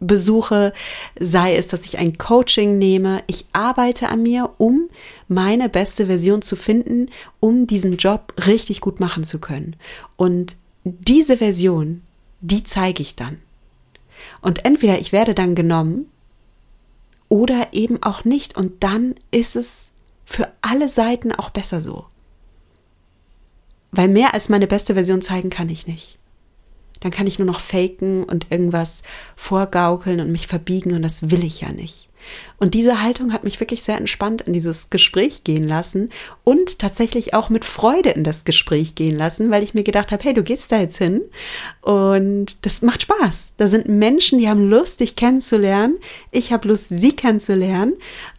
besuche, 0.01 0.73
sei 1.19 1.57
es, 1.57 1.69
dass 1.69 1.85
ich 1.85 1.99
ein 1.99 2.19
Coaching 2.19 2.79
nehme. 2.79 3.23
Ich 3.27 3.47
arbeite 3.53 4.09
an 4.09 4.23
mir, 4.23 4.51
um 4.59 4.89
meine 5.29 5.69
beste 5.69 6.07
Version 6.07 6.43
zu 6.43 6.57
finden, 6.57 7.07
um 7.41 7.67
diesen 7.67 7.97
Job 7.97 8.35
richtig 8.47 8.81
gut 8.81 9.01
machen 9.01 9.25
zu 9.25 9.41
können. 9.41 9.77
Und 10.17 10.57
diese 10.85 11.39
Version, 11.39 12.03
die 12.41 12.65
zeige 12.65 13.03
ich 13.03 13.17
dann. 13.17 13.39
Und 14.41 14.65
entweder 14.65 14.99
ich 14.99 15.13
werde 15.13 15.35
dann 15.35 15.55
genommen 15.55 16.07
oder 17.29 17.69
eben 17.73 18.03
auch 18.03 18.25
nicht. 18.25 18.57
Und 18.57 18.83
dann 18.83 19.15
ist 19.31 19.57
es 19.57 19.91
für 20.25 20.49
alle 20.63 20.89
Seiten 20.89 21.33
auch 21.33 21.51
besser 21.51 21.81
so. 21.81 22.07
Weil 23.93 24.09
mehr 24.09 24.35
als 24.35 24.49
meine 24.49 24.67
beste 24.67 24.95
Version 24.95 25.23
zeigen 25.23 25.51
kann 25.51 25.69
ich 25.69 25.87
nicht 25.87 26.19
dann 27.01 27.11
kann 27.11 27.27
ich 27.27 27.39
nur 27.39 27.47
noch 27.47 27.61
faken 27.61 28.25
und 28.25 28.51
irgendwas 28.51 29.03
vorgaukeln 29.37 30.21
und 30.21 30.33
mich 30.33 30.47
verbiegen 30.47 30.93
und 30.93 31.03
das 31.03 31.31
will 31.31 31.45
ich 31.45 31.61
ja 31.61 31.73
nicht. 31.73 32.11
Und 32.59 32.75
diese 32.75 33.03
Haltung 33.03 33.33
hat 33.33 33.45
mich 33.45 33.61
wirklich 33.61 33.83
sehr 33.83 33.99
entspannt 33.99 34.43
in 34.43 34.53
dieses 34.53 34.91
Gespräch 34.91 35.45
gehen 35.45 35.67
lassen 35.67 36.11
und 36.43 36.79
tatsächlich 36.79 37.35
auch 37.35 37.51
mit 37.51 37.65
Freude 37.65 38.11
in 38.11 38.25
das 38.25 38.45
Gespräch 38.45 38.95
gehen 38.95 39.15
lassen, 39.15 39.51
weil 39.51 39.63
ich 39.63 39.75
mir 39.75 39.83
gedacht 39.83 40.11
habe, 40.11 40.25
hey, 40.25 40.35
du 40.35 40.43
gehst 40.43 40.73
da 40.73 40.81
jetzt 40.81 40.99
hin 40.99 41.23
und 41.83 42.65
das 42.65 42.83
macht 42.83 43.03
Spaß. 43.03 43.53
Da 43.59 43.69
sind 43.69 43.89
Menschen, 43.89 44.39
die 44.39 44.49
haben 44.49 44.67
Lust, 44.67 45.01
dich 45.01 45.17
kennenzulernen. 45.17 45.99
Ich 46.31 46.53
habe 46.53 46.69
Lust, 46.69 46.89
sie 46.89 47.13
kennenzulernen. 47.13 47.95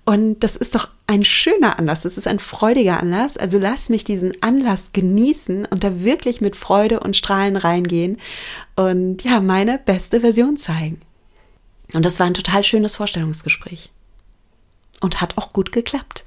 Und 0.08 0.40
das 0.40 0.56
ist 0.56 0.74
doch 0.74 0.88
ein 1.06 1.26
schöner 1.26 1.78
Anlass, 1.78 2.04
das 2.04 2.18
ist 2.18 2.28
ein 2.28 2.40
freudiger 2.40 2.98
Anlass. 2.98 3.36
Also 3.36 3.60
lass 3.60 3.90
mich 3.90 4.06
diesen 4.06 4.42
Anlass 4.42 4.92
genießen 4.94 5.66
und 5.66 5.84
da 5.84 6.02
wirklich 6.02 6.40
mit 6.40 6.56
Freude 6.56 7.02
und 7.02 7.18
Strahlen 7.18 7.58
reingehen 7.58 8.18
und 8.78 9.26
ja, 9.26 9.42
meine 9.42 9.78
beste 9.78 10.22
Version 10.22 10.56
zeigen. 10.56 11.02
Und 11.92 12.06
das 12.06 12.22
war 12.22 12.26
ein 12.26 12.34
total 12.34 12.64
schönes 12.64 12.96
Vorstellungsgespräch. 12.96 13.92
Und 15.02 15.20
hat 15.20 15.38
auch 15.38 15.52
gut 15.52 15.74
geklappt. 15.74 16.24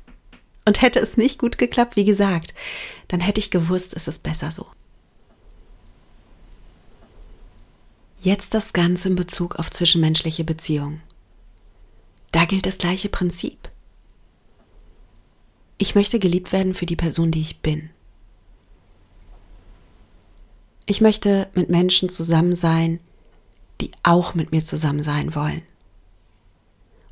Und 0.67 0.83
hätte 0.83 1.01
es 1.01 1.17
nicht 1.17 1.39
gut 1.39 1.57
geklappt, 1.57 1.97
wie 1.97 2.05
gesagt, 2.05 2.53
dann 3.09 3.21
hätte 3.21 3.41
ich 3.41 3.51
gewusst, 3.51 3.95
es 3.97 4.09
ist 4.09 4.23
besser 4.23 4.51
so. 4.51 4.67
Jetzt 8.21 8.53
das 8.53 8.75
Ganze 8.75 9.09
in 9.09 9.17
Bezug 9.17 9.57
auf 9.57 9.71
zwischenmenschliche 9.71 10.45
Beziehungen. 10.45 11.01
Da 12.33 12.45
gilt 12.45 12.67
das 12.67 12.79
gleiche 12.79 13.09
Prinzip. 13.09 13.71
Ich 15.79 15.95
möchte 15.95 16.19
geliebt 16.19 16.53
werden 16.53 16.75
für 16.75 16.87
die 16.87 16.97
Person, 16.97 17.31
die 17.31 17.41
ich 17.41 17.61
bin. 17.61 17.91
Ich 20.87 21.01
möchte 21.01 21.49
mit 21.55 21.71
Menschen 21.71 22.09
zusammen 22.09 22.55
sein, 22.55 23.01
die 23.81 23.91
auch 24.03 24.35
mit 24.35 24.53
mir 24.53 24.65
zusammen 24.65 25.03
sein 25.03 25.35
wollen. 25.35 25.63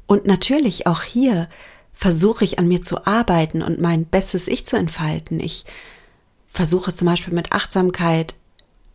Und 0.07 0.27
natürlich 0.27 0.87
auch 0.87 1.03
hier 1.03 1.49
versuche 1.93 2.45
ich 2.45 2.59
an 2.59 2.69
mir 2.69 2.83
zu 2.83 3.07
arbeiten 3.07 3.63
und 3.63 3.81
mein 3.81 4.05
bestes 4.05 4.49
Ich 4.49 4.67
zu 4.67 4.77
entfalten. 4.77 5.41
Ich 5.41 5.65
versuche 6.53 6.95
zum 6.95 7.07
Beispiel 7.07 7.35
mit 7.35 7.53
Achtsamkeit 7.53 8.35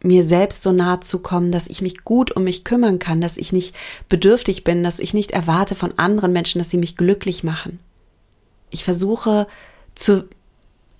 mir 0.03 0.25
selbst 0.25 0.61
so 0.61 0.71
nahe 0.71 0.99
zu 0.99 1.19
kommen, 1.19 1.51
dass 1.51 1.67
ich 1.67 1.81
mich 1.81 2.03
gut 2.03 2.35
um 2.35 2.43
mich 2.43 2.63
kümmern 2.63 2.99
kann, 2.99 3.21
dass 3.21 3.37
ich 3.37 3.53
nicht 3.53 3.73
bedürftig 4.09 4.63
bin, 4.63 4.83
dass 4.83 4.99
ich 4.99 5.13
nicht 5.13 5.31
erwarte 5.31 5.75
von 5.75 5.97
anderen 5.97 6.33
Menschen, 6.33 6.59
dass 6.59 6.69
sie 6.69 6.77
mich 6.77 6.97
glücklich 6.97 7.43
machen. 7.43 7.79
Ich 8.69 8.83
versuche 8.83 9.47
zu 9.95 10.25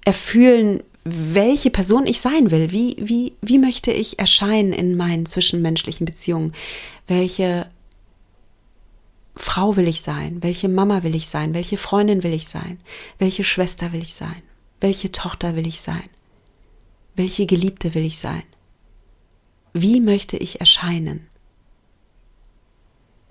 erfühlen, 0.06 0.84
welche 1.04 1.70
Person 1.70 2.08
ich 2.08 2.22
sein 2.22 2.50
will. 2.50 2.72
Wie, 2.72 2.96
wie, 2.98 3.34
wie 3.42 3.60
möchte 3.60 3.92
ich 3.92 4.20
erscheinen 4.20 4.72
in 4.72 4.96
meinen 4.96 5.26
zwischenmenschlichen 5.26 6.06
Beziehungen? 6.06 6.54
Welche 7.08 7.68
Frau 9.36 9.76
will 9.76 9.88
ich 9.88 10.02
sein? 10.02 10.42
Welche 10.42 10.70
Mama 10.70 11.04
will 11.04 11.16
ich 11.16 11.28
sein? 11.28 11.54
Welche 11.54 11.76
Freundin 11.76 12.24
will 12.24 12.34
ich 12.34 12.48
sein? 12.48 12.80
Welche 13.20 13.44
Schwester 13.44 13.92
will 13.92 14.02
ich 14.02 14.13
sein? 14.13 14.42
Welche 14.80 15.12
Tochter 15.12 15.58
will 15.58 15.68
ich 15.68 15.82
sein? 15.82 16.10
Welche 17.16 17.46
Geliebte 17.46 17.94
will 17.96 18.06
ich 18.06 18.18
sein? 18.18 18.44
Wie 19.74 20.00
möchte 20.00 20.38
ich 20.38 20.60
erscheinen? 20.60 21.28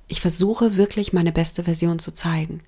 Ich 0.09 0.21
versuche 0.21 0.77
wirklich 0.77 1.13
meine 1.13 1.33
beste 1.33 1.65
Version 1.65 1.99
zu 1.99 2.13
zeigen. 2.13 2.63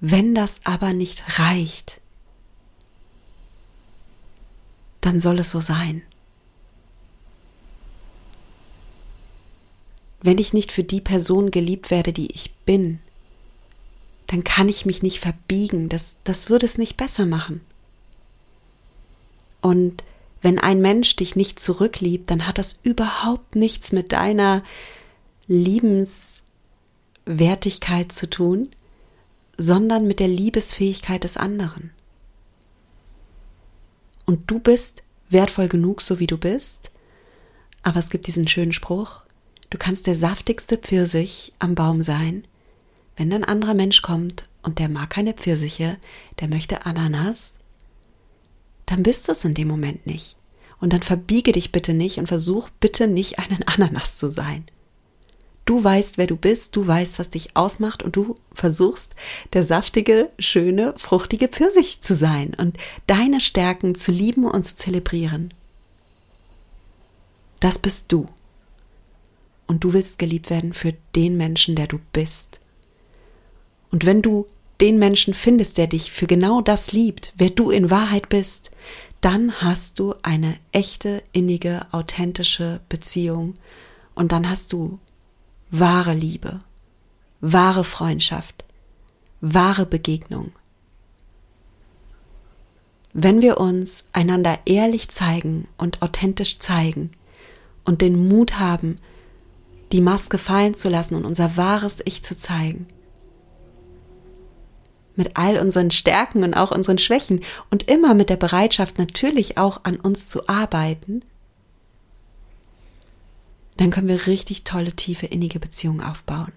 Wenn 0.00 0.34
das 0.34 0.60
aber 0.64 0.92
nicht 0.92 1.38
reicht, 1.38 2.00
dann 5.00 5.20
soll 5.20 5.38
es 5.38 5.50
so 5.50 5.60
sein. 5.60 6.02
Wenn 10.20 10.38
ich 10.38 10.52
nicht 10.52 10.72
für 10.72 10.84
die 10.84 11.00
Person 11.00 11.50
geliebt 11.50 11.90
werde, 11.90 12.12
die 12.12 12.30
ich 12.32 12.52
bin, 12.66 12.98
dann 14.26 14.42
kann 14.42 14.68
ich 14.68 14.84
mich 14.84 15.02
nicht 15.02 15.20
verbiegen. 15.20 15.88
Das, 15.88 16.16
das 16.24 16.48
würde 16.48 16.66
es 16.66 16.76
nicht 16.76 16.96
besser 16.96 17.26
machen. 17.26 17.60
Und 19.60 20.02
wenn 20.44 20.58
ein 20.58 20.80
Mensch 20.82 21.16
dich 21.16 21.36
nicht 21.36 21.58
zurückliebt, 21.58 22.30
dann 22.30 22.46
hat 22.46 22.58
das 22.58 22.80
überhaupt 22.82 23.56
nichts 23.56 23.92
mit 23.92 24.12
deiner 24.12 24.62
Liebenswertigkeit 25.46 28.12
zu 28.12 28.28
tun, 28.28 28.68
sondern 29.56 30.06
mit 30.06 30.20
der 30.20 30.28
Liebesfähigkeit 30.28 31.24
des 31.24 31.38
anderen. 31.38 31.92
Und 34.26 34.50
du 34.50 34.58
bist 34.58 35.02
wertvoll 35.30 35.68
genug, 35.68 36.02
so 36.02 36.18
wie 36.18 36.26
du 36.26 36.36
bist. 36.36 36.90
Aber 37.82 37.98
es 37.98 38.10
gibt 38.10 38.26
diesen 38.26 38.46
schönen 38.46 38.74
Spruch, 38.74 39.22
du 39.70 39.78
kannst 39.78 40.06
der 40.06 40.14
saftigste 40.14 40.76
Pfirsich 40.76 41.54
am 41.58 41.74
Baum 41.74 42.02
sein. 42.02 42.46
Wenn 43.16 43.32
ein 43.32 43.44
anderer 43.44 43.72
Mensch 43.72 44.02
kommt 44.02 44.44
und 44.60 44.78
der 44.78 44.90
mag 44.90 45.08
keine 45.08 45.32
Pfirsiche, 45.32 45.96
der 46.40 46.48
möchte 46.48 46.84
Ananas, 46.84 47.54
dann 48.86 49.02
bist 49.02 49.28
du 49.28 49.32
es 49.32 49.44
in 49.44 49.54
dem 49.54 49.68
Moment 49.68 50.06
nicht. 50.06 50.36
Und 50.80 50.92
dann 50.92 51.02
verbiege 51.02 51.52
dich 51.52 51.72
bitte 51.72 51.94
nicht 51.94 52.18
und 52.18 52.26
versuch 52.26 52.68
bitte 52.80 53.06
nicht 53.06 53.38
einen 53.38 53.62
Ananas 53.66 54.18
zu 54.18 54.28
sein. 54.28 54.64
Du 55.64 55.82
weißt, 55.82 56.18
wer 56.18 56.26
du 56.26 56.36
bist, 56.36 56.76
du 56.76 56.86
weißt, 56.86 57.18
was 57.18 57.30
dich 57.30 57.56
ausmacht 57.56 58.02
und 58.02 58.16
du 58.16 58.34
versuchst, 58.52 59.14
der 59.54 59.64
saftige, 59.64 60.30
schöne, 60.38 60.92
fruchtige 60.98 61.48
Pfirsich 61.48 62.02
zu 62.02 62.14
sein 62.14 62.52
und 62.54 62.76
deine 63.06 63.40
Stärken 63.40 63.94
zu 63.94 64.12
lieben 64.12 64.44
und 64.44 64.64
zu 64.64 64.76
zelebrieren. 64.76 65.54
Das 67.60 67.78
bist 67.78 68.12
du. 68.12 68.26
Und 69.66 69.84
du 69.84 69.94
willst 69.94 70.18
geliebt 70.18 70.50
werden 70.50 70.74
für 70.74 70.92
den 71.16 71.38
Menschen, 71.38 71.76
der 71.76 71.86
du 71.86 71.98
bist. 72.12 72.60
Und 73.90 74.04
wenn 74.04 74.20
du 74.20 74.46
den 74.80 74.98
Menschen 74.98 75.34
findest, 75.34 75.78
der 75.78 75.86
dich 75.86 76.10
für 76.10 76.26
genau 76.26 76.60
das 76.60 76.92
liebt, 76.92 77.32
wer 77.36 77.50
du 77.50 77.70
in 77.70 77.90
Wahrheit 77.90 78.28
bist, 78.28 78.70
dann 79.20 79.62
hast 79.62 79.98
du 79.98 80.14
eine 80.22 80.56
echte, 80.72 81.22
innige, 81.32 81.86
authentische 81.92 82.80
Beziehung 82.88 83.54
und 84.14 84.32
dann 84.32 84.48
hast 84.48 84.72
du 84.72 84.98
wahre 85.70 86.14
Liebe, 86.14 86.58
wahre 87.40 87.84
Freundschaft, 87.84 88.64
wahre 89.40 89.86
Begegnung. 89.86 90.52
Wenn 93.12 93.42
wir 93.42 93.58
uns 93.58 94.08
einander 94.12 94.58
ehrlich 94.66 95.08
zeigen 95.08 95.68
und 95.78 96.02
authentisch 96.02 96.58
zeigen 96.58 97.12
und 97.84 98.02
den 98.02 98.28
Mut 98.28 98.58
haben, 98.58 98.96
die 99.92 100.00
Maske 100.00 100.36
fallen 100.36 100.74
zu 100.74 100.88
lassen 100.88 101.14
und 101.14 101.24
unser 101.24 101.56
wahres 101.56 102.02
Ich 102.04 102.24
zu 102.24 102.36
zeigen, 102.36 102.86
mit 105.16 105.36
all 105.36 105.58
unseren 105.58 105.90
Stärken 105.90 106.42
und 106.42 106.54
auch 106.54 106.70
unseren 106.70 106.98
Schwächen 106.98 107.42
und 107.70 107.88
immer 107.88 108.14
mit 108.14 108.30
der 108.30 108.36
Bereitschaft 108.36 108.98
natürlich 108.98 109.58
auch 109.58 109.80
an 109.84 109.96
uns 109.96 110.28
zu 110.28 110.48
arbeiten, 110.48 111.22
dann 113.76 113.90
können 113.90 114.08
wir 114.08 114.26
richtig 114.26 114.64
tolle, 114.64 114.92
tiefe, 114.92 115.26
innige 115.26 115.58
Beziehungen 115.58 116.00
aufbauen. 116.00 116.52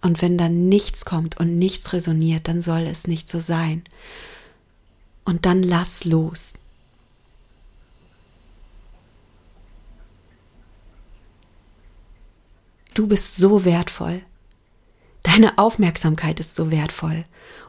Und 0.00 0.22
wenn 0.22 0.38
dann 0.38 0.68
nichts 0.68 1.04
kommt 1.04 1.38
und 1.38 1.56
nichts 1.56 1.92
resoniert, 1.92 2.46
dann 2.46 2.60
soll 2.60 2.82
es 2.82 3.06
nicht 3.06 3.28
so 3.28 3.40
sein. 3.40 3.82
Und 5.24 5.44
dann 5.44 5.62
lass 5.62 6.04
los. 6.04 6.54
Du 12.94 13.06
bist 13.06 13.36
so 13.36 13.64
wertvoll. 13.64 14.22
Deine 15.22 15.58
Aufmerksamkeit 15.58 16.40
ist 16.40 16.56
so 16.56 16.70
wertvoll. 16.70 17.24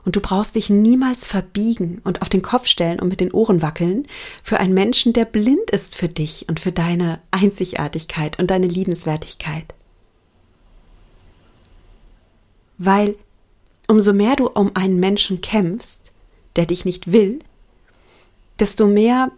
Und 0.06 0.16
du 0.16 0.22
brauchst 0.22 0.56
dich 0.56 0.70
niemals 0.70 1.28
verbiegen 1.28 2.02
und 2.04 2.22
auf 2.22 2.30
den 2.30 2.42
Kopf 2.42 2.68
stellen 2.68 3.00
und 3.00 3.10
mit 3.10 3.20
den 3.20 3.32
Ohren 3.32 3.62
wackeln 3.62 4.08
für 4.44 4.60
einen 4.60 4.74
Menschen, 4.74 5.14
der 5.14 5.26
blind 5.26 5.70
ist 5.72 5.96
für 5.96 6.08
dich 6.08 6.48
und 6.48 6.60
für 6.60 6.72
deine 6.72 7.20
Einzigartigkeit 7.32 8.40
und 8.40 8.50
deine 8.50 8.68
Liebenswertigkeit. 8.68 9.74
Weil 12.78 13.16
umso 13.88 14.14
mehr 14.14 14.36
du 14.36 14.48
um 14.48 14.76
einen 14.76 15.00
Menschen 15.00 15.42
kämpfst, 15.42 16.14
der 16.56 16.66
dich 16.66 16.86
nicht 16.86 17.12
will, 17.12 17.40
desto 18.58 18.88
mehr 18.88 19.32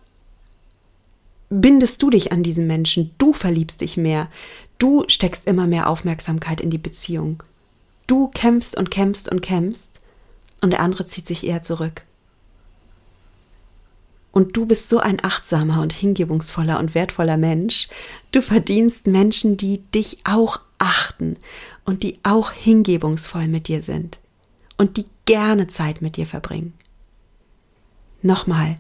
bindest 1.49 2.01
du 2.03 2.09
dich 2.09 2.31
an 2.31 2.43
diesen 2.43 2.67
Menschen, 2.67 3.11
du 3.17 3.33
verliebst 3.33 3.81
dich 3.81 3.97
mehr, 3.97 4.29
du 4.77 5.05
steckst 5.07 5.47
immer 5.47 5.67
mehr 5.67 5.89
Aufmerksamkeit 5.89 6.61
in 6.61 6.69
die 6.69 6.77
Beziehung. 6.77 7.43
Du 8.11 8.27
kämpfst 8.27 8.75
und 8.75 8.91
kämpfst 8.91 9.31
und 9.31 9.41
kämpfst 9.41 9.89
und 10.59 10.71
der 10.71 10.81
andere 10.81 11.05
zieht 11.05 11.25
sich 11.25 11.47
eher 11.47 11.63
zurück. 11.63 12.03
Und 14.33 14.57
du 14.57 14.65
bist 14.65 14.89
so 14.89 14.99
ein 14.99 15.23
achtsamer 15.23 15.81
und 15.81 15.93
hingebungsvoller 15.93 16.77
und 16.77 16.93
wertvoller 16.93 17.37
Mensch. 17.37 17.87
Du 18.33 18.41
verdienst 18.41 19.07
Menschen, 19.07 19.55
die 19.55 19.77
dich 19.95 20.17
auch 20.25 20.59
achten 20.77 21.37
und 21.85 22.03
die 22.03 22.19
auch 22.23 22.51
hingebungsvoll 22.51 23.47
mit 23.47 23.69
dir 23.69 23.81
sind 23.81 24.19
und 24.77 24.97
die 24.97 25.05
gerne 25.23 25.67
Zeit 25.67 26.01
mit 26.01 26.17
dir 26.17 26.25
verbringen. 26.25 26.73
Nochmal, 28.21 28.75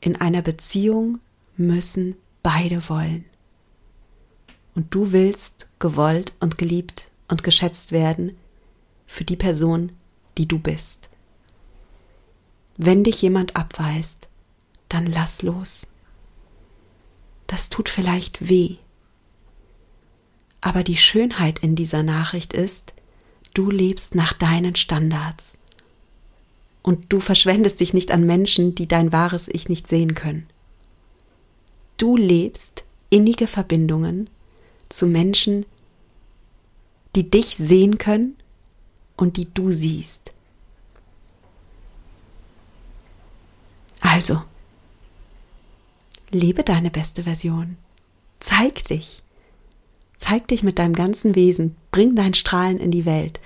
in 0.00 0.16
einer 0.20 0.42
Beziehung 0.42 1.20
müssen 1.56 2.16
beide 2.42 2.88
wollen. 2.88 3.24
Und 4.74 4.92
du 4.92 5.12
willst 5.12 5.68
gewollt 5.78 6.32
und 6.40 6.58
geliebt 6.58 7.11
und 7.32 7.42
geschätzt 7.42 7.92
werden 7.92 8.36
für 9.06 9.24
die 9.24 9.36
Person, 9.36 9.92
die 10.36 10.46
du 10.46 10.58
bist. 10.58 11.08
Wenn 12.76 13.04
dich 13.04 13.22
jemand 13.22 13.56
abweist, 13.56 14.28
dann 14.90 15.06
lass 15.06 15.40
los. 15.40 15.86
Das 17.46 17.70
tut 17.70 17.88
vielleicht 17.88 18.50
weh. 18.50 18.76
Aber 20.60 20.84
die 20.84 20.98
Schönheit 20.98 21.60
in 21.60 21.74
dieser 21.74 22.02
Nachricht 22.02 22.52
ist, 22.52 22.92
du 23.54 23.70
lebst 23.70 24.14
nach 24.14 24.34
deinen 24.34 24.76
Standards. 24.76 25.56
Und 26.82 27.14
du 27.14 27.18
verschwendest 27.18 27.80
dich 27.80 27.94
nicht 27.94 28.10
an 28.10 28.26
Menschen, 28.26 28.74
die 28.74 28.86
dein 28.86 29.10
wahres 29.10 29.48
Ich 29.48 29.70
nicht 29.70 29.88
sehen 29.88 30.14
können. 30.14 30.46
Du 31.96 32.14
lebst 32.14 32.84
innige 33.08 33.46
Verbindungen 33.46 34.28
zu 34.90 35.06
Menschen, 35.06 35.64
die 37.14 37.30
dich 37.30 37.56
sehen 37.56 37.98
können 37.98 38.36
und 39.16 39.36
die 39.36 39.52
du 39.52 39.70
siehst. 39.70 40.32
Also, 44.00 44.42
lebe 46.30 46.64
deine 46.64 46.90
beste 46.90 47.22
Version. 47.22 47.76
Zeig 48.40 48.84
dich. 48.84 49.22
Zeig 50.18 50.48
dich 50.48 50.62
mit 50.62 50.78
deinem 50.78 50.94
ganzen 50.94 51.34
Wesen. 51.34 51.76
Bring 51.90 52.14
dein 52.14 52.34
Strahlen 52.34 52.78
in 52.78 52.90
die 52.90 53.06
Welt. 53.06 53.40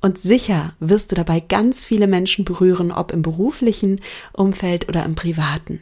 Und 0.00 0.18
sicher 0.18 0.74
wirst 0.80 1.12
du 1.12 1.16
dabei 1.16 1.40
ganz 1.40 1.86
viele 1.86 2.06
Menschen 2.06 2.44
berühren, 2.44 2.92
ob 2.92 3.12
im 3.12 3.22
beruflichen 3.22 4.00
Umfeld 4.34 4.88
oder 4.88 5.04
im 5.04 5.14
privaten. 5.14 5.80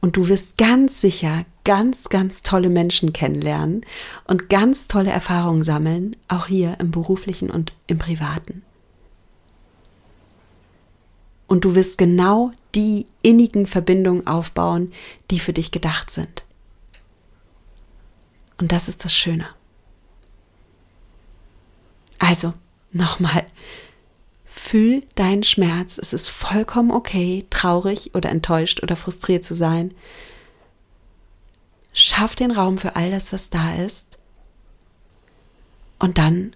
Und 0.00 0.16
du 0.16 0.28
wirst 0.28 0.56
ganz 0.56 1.00
sicher 1.00 1.44
ganz, 1.64 2.08
ganz 2.08 2.42
tolle 2.42 2.70
Menschen 2.70 3.12
kennenlernen 3.12 3.84
und 4.24 4.48
ganz 4.48 4.88
tolle 4.88 5.10
Erfahrungen 5.10 5.62
sammeln, 5.62 6.16
auch 6.28 6.46
hier 6.46 6.80
im 6.80 6.90
beruflichen 6.90 7.50
und 7.50 7.72
im 7.86 7.98
privaten. 7.98 8.62
Und 11.46 11.64
du 11.64 11.74
wirst 11.74 11.98
genau 11.98 12.52
die 12.74 13.06
innigen 13.22 13.66
Verbindungen 13.66 14.26
aufbauen, 14.26 14.92
die 15.30 15.40
für 15.40 15.52
dich 15.52 15.72
gedacht 15.72 16.10
sind. 16.10 16.44
Und 18.58 18.72
das 18.72 18.88
ist 18.88 19.04
das 19.04 19.12
Schöne. 19.12 19.46
Also, 22.18 22.52
nochmal, 22.92 23.46
fühl 24.60 25.02
deinen 25.14 25.42
Schmerz. 25.42 25.98
Es 25.98 26.12
ist 26.12 26.28
vollkommen 26.28 26.90
okay, 26.90 27.46
traurig 27.50 28.14
oder 28.14 28.28
enttäuscht 28.28 28.82
oder 28.82 28.94
frustriert 28.94 29.44
zu 29.44 29.54
sein. 29.54 29.94
Schaff 31.92 32.36
den 32.36 32.50
Raum 32.52 32.78
für 32.78 32.94
all 32.94 33.10
das, 33.10 33.32
was 33.32 33.50
da 33.50 33.74
ist. 33.74 34.18
Und 35.98 36.18
dann 36.18 36.54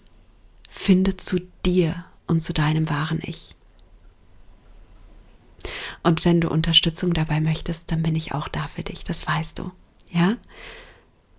finde 0.69 1.17
zu 1.17 1.41
dir 1.65 2.05
und 2.27 2.43
zu 2.43 2.53
deinem 2.53 2.89
wahren 2.89 3.21
Ich. 3.25 3.57
Und 6.03 6.25
wenn 6.25 6.41
du 6.41 6.51
Unterstützung 6.51 7.15
dabei 7.15 7.41
möchtest, 7.41 7.91
dann 7.91 8.03
bin 8.03 8.15
ich 8.15 8.33
auch 8.33 8.49
da 8.49 8.67
für 8.67 8.83
dich, 8.83 9.05
das 9.05 9.27
weißt 9.27 9.59
du. 9.59 9.73
Ja? 10.11 10.37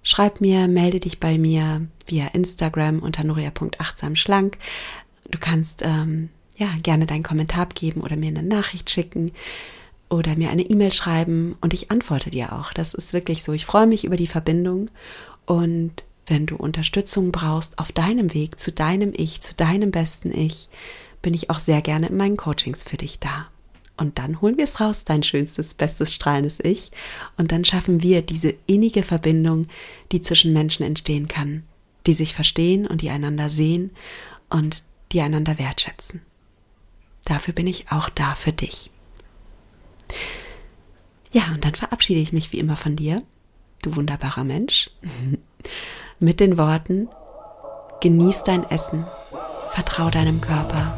Schreib 0.02 0.42
mir, 0.42 0.68
melde 0.68 1.00
dich 1.00 1.20
bei 1.20 1.38
mir 1.38 1.88
via 2.08 2.28
Instagram 2.28 3.00
unter 3.00 3.24
nuria.achtsamschlank. 3.24 4.58
Du 5.30 5.40
kannst 5.40 5.82
ähm, 5.84 6.30
ja 6.58 6.70
gerne 6.84 7.06
deinen 7.06 7.24
Kommentar 7.24 7.64
abgeben 7.64 8.02
oder 8.02 8.16
mir 8.16 8.28
eine 8.28 8.44
Nachricht 8.44 8.90
schicken 8.90 9.32
oder 10.10 10.36
mir 10.36 10.50
eine 10.50 10.64
E-Mail 10.64 10.94
schreiben 10.94 11.56
und 11.62 11.74
ich 11.74 11.92
antworte 11.92 12.30
dir 12.30 12.54
auch. 12.54 12.74
Das 12.74 12.94
ist 12.94 13.14
wirklich 13.14 13.44
so. 13.44 13.54
Ich 13.54 13.66
freue 13.66 13.88
mich 13.88 14.06
über 14.06 14.16
die 14.16 14.28
Verbindung 14.28 14.90
und 15.46 16.04
wenn 16.28 16.46
du 16.46 16.56
Unterstützung 16.56 17.32
brauchst 17.32 17.78
auf 17.78 17.92
deinem 17.92 18.34
Weg 18.34 18.60
zu 18.60 18.72
deinem 18.72 19.14
Ich, 19.16 19.42
zu 19.42 19.54
deinem 19.56 19.92
besten 19.92 20.32
Ich, 20.32 20.70
bin 21.22 21.34
ich 21.34 21.50
auch 21.50 21.60
sehr 21.60 21.82
gerne 21.82 22.08
in 22.08 22.18
meinen 22.18 22.38
Coachings 22.38 22.84
für 22.84 22.98
dich 22.98 23.20
da. 23.20 23.48
Und 23.98 24.20
dann 24.20 24.42
holen 24.42 24.58
wir 24.58 24.66
es 24.66 24.80
raus, 24.80 25.06
dein 25.06 25.24
schönstes, 25.24 25.74
bestes, 25.74 26.14
strahlendes 26.14 26.60
Ich. 26.60 26.92
Und 27.38 27.52
dann 27.52 27.64
schaffen 27.64 28.04
wir 28.04 28.22
diese 28.22 28.54
innige 28.68 29.04
Verbindung, 29.04 29.68
die 30.12 30.22
zwischen 30.22 30.52
Menschen 30.52 30.84
entstehen 30.84 31.28
kann, 31.28 31.64
die 32.06 32.14
sich 32.14 32.34
verstehen 32.34 32.86
und 32.86 33.02
die 33.02 33.10
einander 33.10 33.50
sehen 33.50 33.92
und 34.50 34.84
die 35.12 35.22
einander 35.22 35.58
wertschätzen. 35.58 36.22
Dafür 37.26 37.54
bin 37.54 37.68
ich 37.68 37.92
auch 37.92 38.10
da 38.10 38.36
für 38.36 38.54
dich. 38.54 38.92
Ja, 41.32 41.48
und 41.54 41.66
dann 41.66 41.76
verabschiede 41.76 42.22
ich 42.22 42.32
mich 42.32 42.54
wie 42.54 42.60
immer 42.60 42.78
von 42.78 42.96
dir, 42.96 43.22
du 43.82 43.96
wunderbarer 43.96 44.44
Mensch, 44.44 44.90
mit 46.20 46.40
den 46.40 46.58
Worten, 46.58 47.10
genieß 48.00 48.44
dein 48.44 48.70
Essen, 48.70 49.06
vertrau 49.72 50.10
deinem 50.10 50.40
Körper, 50.40 50.98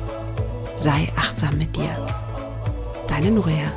sei 0.77 1.11
achtsam 1.15 1.57
mit 1.57 1.75
dir. 1.75 2.05
Deine 3.07 3.31
Nuria. 3.31 3.71